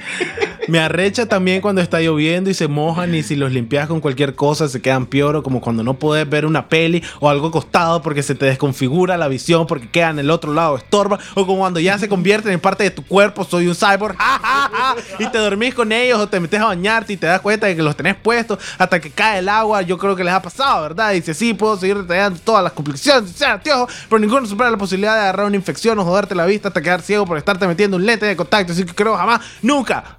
[0.68, 4.36] Me arrecha también cuando está lloviendo y se mojan y si los limpias con cualquier
[4.36, 8.22] cosa se quedan peor como cuando no puedes ver una peli o algo acostado porque
[8.22, 11.80] se te desconfigura la visión porque queda en el otro lado, estorba o como cuando
[11.80, 15.26] ya se convierten en parte de tu cuerpo, soy un cyborg, ja, ja, ja, y
[15.32, 17.82] te dormís con ellos o te metes a bañarte y te das cuenta de que
[17.82, 21.14] los tenés puestos hasta que cae el agua, yo creo que les ha pasado, ¿verdad?
[21.14, 24.70] Y dice, sí, puedo seguir detallando todas las complicaciones, o sea, tío, pero ninguno supera
[24.72, 27.68] la posibilidad de agarrar una infección o joderte la vista hasta quedar ciego por estarte
[27.68, 30.18] metiendo un lente de contacto, así que creo jamás, nunca.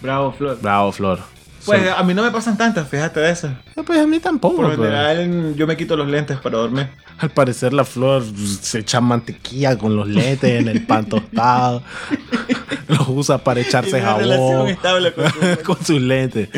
[0.00, 0.58] Bravo, Flor.
[0.60, 1.18] Bravo, Flor.
[1.64, 3.48] Pues a mí no me pasan tantas, fíjate de eso.
[3.86, 4.56] pues a mí tampoco.
[4.56, 4.88] Por lo pues.
[4.90, 6.88] general, yo me quito los lentes para dormir.
[7.18, 8.22] Al parecer la flor
[8.60, 11.82] se echa mantequilla con los lentes en el pan tostado.
[12.88, 16.48] los usa para echarse relación jabón estable con su- con sus lentes.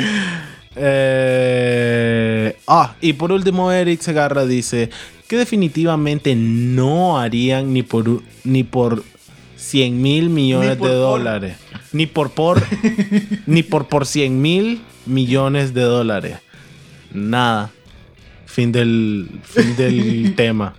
[0.74, 4.90] Eh, ah, y por último Eric Segarra dice
[5.28, 9.02] que definitivamente no harían ni por ni por
[9.56, 10.88] 100 mil millones de por.
[10.90, 11.56] dólares.
[11.92, 12.62] Ni por por
[13.46, 16.38] ni por por 100 mil millones de dólares.
[17.12, 17.70] Nada.
[18.46, 20.74] Fin del, fin del tema.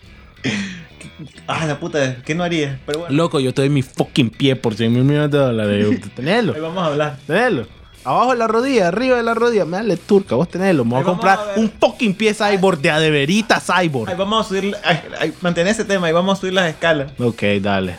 [1.48, 2.80] Ah, la puta, ¿qué no haría?
[2.86, 5.88] Pero bueno, Loco, yo te doy mi fucking pie por 100 mil millones de dólares.
[6.16, 7.18] Tenelo, ahí vamos a hablar.
[7.26, 7.68] tenelo.
[8.08, 9.66] Abajo de la rodilla, arriba de la rodilla.
[9.66, 10.86] Me dale turca, vos tenelo.
[10.86, 14.10] Me voy a comprar a un fucking pie cyborg de adeverita cyborg.
[14.10, 17.12] Ahí vamos a subir, ay, ay, mantén ese tema, ahí vamos a subir las escalas.
[17.20, 17.98] Ok, dale.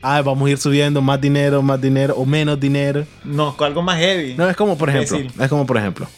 [0.00, 3.04] Ah, vamos a ir subiendo más dinero, más dinero o menos dinero.
[3.22, 4.34] No, con algo más heavy.
[4.34, 5.18] No, es como por ejemplo.
[5.18, 5.42] Imbécil.
[5.42, 6.08] Es como por ejemplo.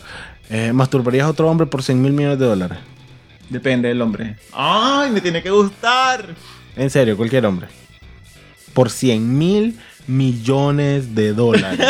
[0.49, 2.78] Eh, ¿Masturbarías a otro hombre por 100 mil millones de dólares?
[3.51, 4.36] Depende del hombre.
[4.53, 6.26] Ay, me tiene que gustar.
[6.76, 7.66] En serio, cualquier hombre.
[8.72, 11.80] Por 100 mil millones de dólares.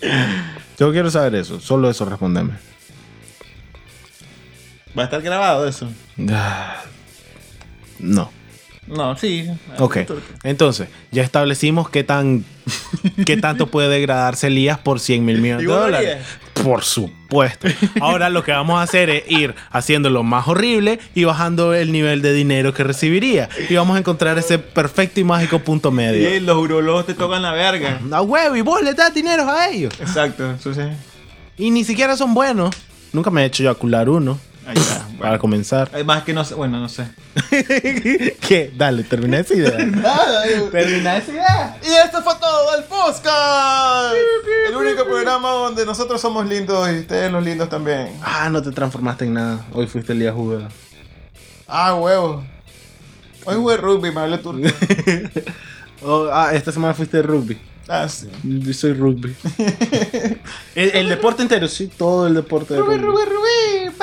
[0.84, 1.60] Yo quiero saber eso.
[1.60, 2.52] Solo eso respondeme.
[4.96, 5.88] Va a estar grabado eso.
[6.30, 6.82] Ah,
[7.98, 8.30] No.
[8.86, 9.48] No, sí.
[9.78, 9.98] Ok.
[10.42, 12.44] Entonces, ya establecimos qué tan
[13.26, 16.18] qué tanto puede degradarse Elías por 100 mil millones ¿Y de dólares.
[16.62, 17.68] Por supuesto.
[18.00, 22.22] Ahora lo que vamos a hacer es ir haciéndolo más horrible y bajando el nivel
[22.22, 23.48] de dinero que recibiría.
[23.68, 26.28] Y vamos a encontrar ese perfecto y mágico punto medio.
[26.28, 28.00] Sí, los urologos te tocan la verga.
[28.10, 29.92] A huevo, y vos le das dinero a ellos.
[30.00, 30.82] Exacto, eso sí.
[31.56, 32.74] Y ni siquiera son buenos.
[33.12, 34.38] Nunca me he hecho eyacular uno.
[34.66, 34.98] Ahí está.
[35.00, 35.38] Para Bueno.
[35.38, 35.90] comenzar.
[35.92, 37.06] Además que no sé, bueno, no sé.
[38.40, 38.72] ¿Qué?
[38.76, 39.76] Dale, termina esa idea.
[40.70, 41.78] Termina esa idea.
[41.82, 44.14] Y esto fue todo el Podcast.
[44.68, 48.18] El único programa donde nosotros somos lindos y ustedes los lindos también.
[48.22, 49.64] Ah, no te transformaste en nada.
[49.72, 50.68] Hoy fuiste el día jugado.
[51.68, 52.44] Ah, huevo.
[53.46, 54.68] Hoy jugué rugby, me hablé turco.
[56.06, 57.58] Oh, ah, esta semana fuiste rugby.
[57.88, 58.28] Ah, sí.
[58.42, 59.34] Yo soy rugby.
[60.74, 63.24] el, el deporte entero, sí, todo el deporte de Rugby, rugby.
[63.24, 63.94] rugby.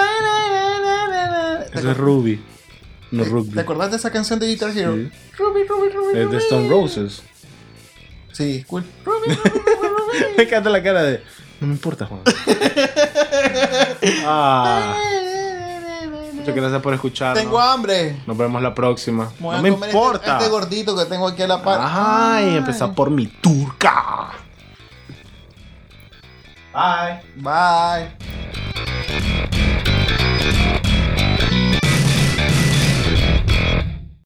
[1.74, 2.40] Eso es rugby,
[3.12, 3.54] no rugby.
[3.54, 4.96] ¿Te acordás de esa canción de Guitar Hero?
[4.96, 5.10] Sí.
[5.38, 6.20] Ruby, Ruby, Ruby.
[6.20, 7.24] Es de Stone Roses.
[8.34, 8.84] Sí, cool.
[9.06, 10.18] Ruby, Ruby, Ruby, Ruby.
[10.38, 11.24] Me encanta la cara de.
[11.60, 12.22] No me importa, Juan.
[14.26, 14.96] ah,
[16.42, 17.36] muchas gracias por escuchar.
[17.36, 18.22] Tengo hambre.
[18.28, 19.32] Nos vemos la próxima.
[19.40, 20.38] Voy No me este- importa.
[20.38, 21.80] Este, gordito que tengo aquí a la par.
[21.82, 24.30] Ay, empezar por mi turca.
[26.74, 27.22] Bye.
[27.38, 29.71] Bye.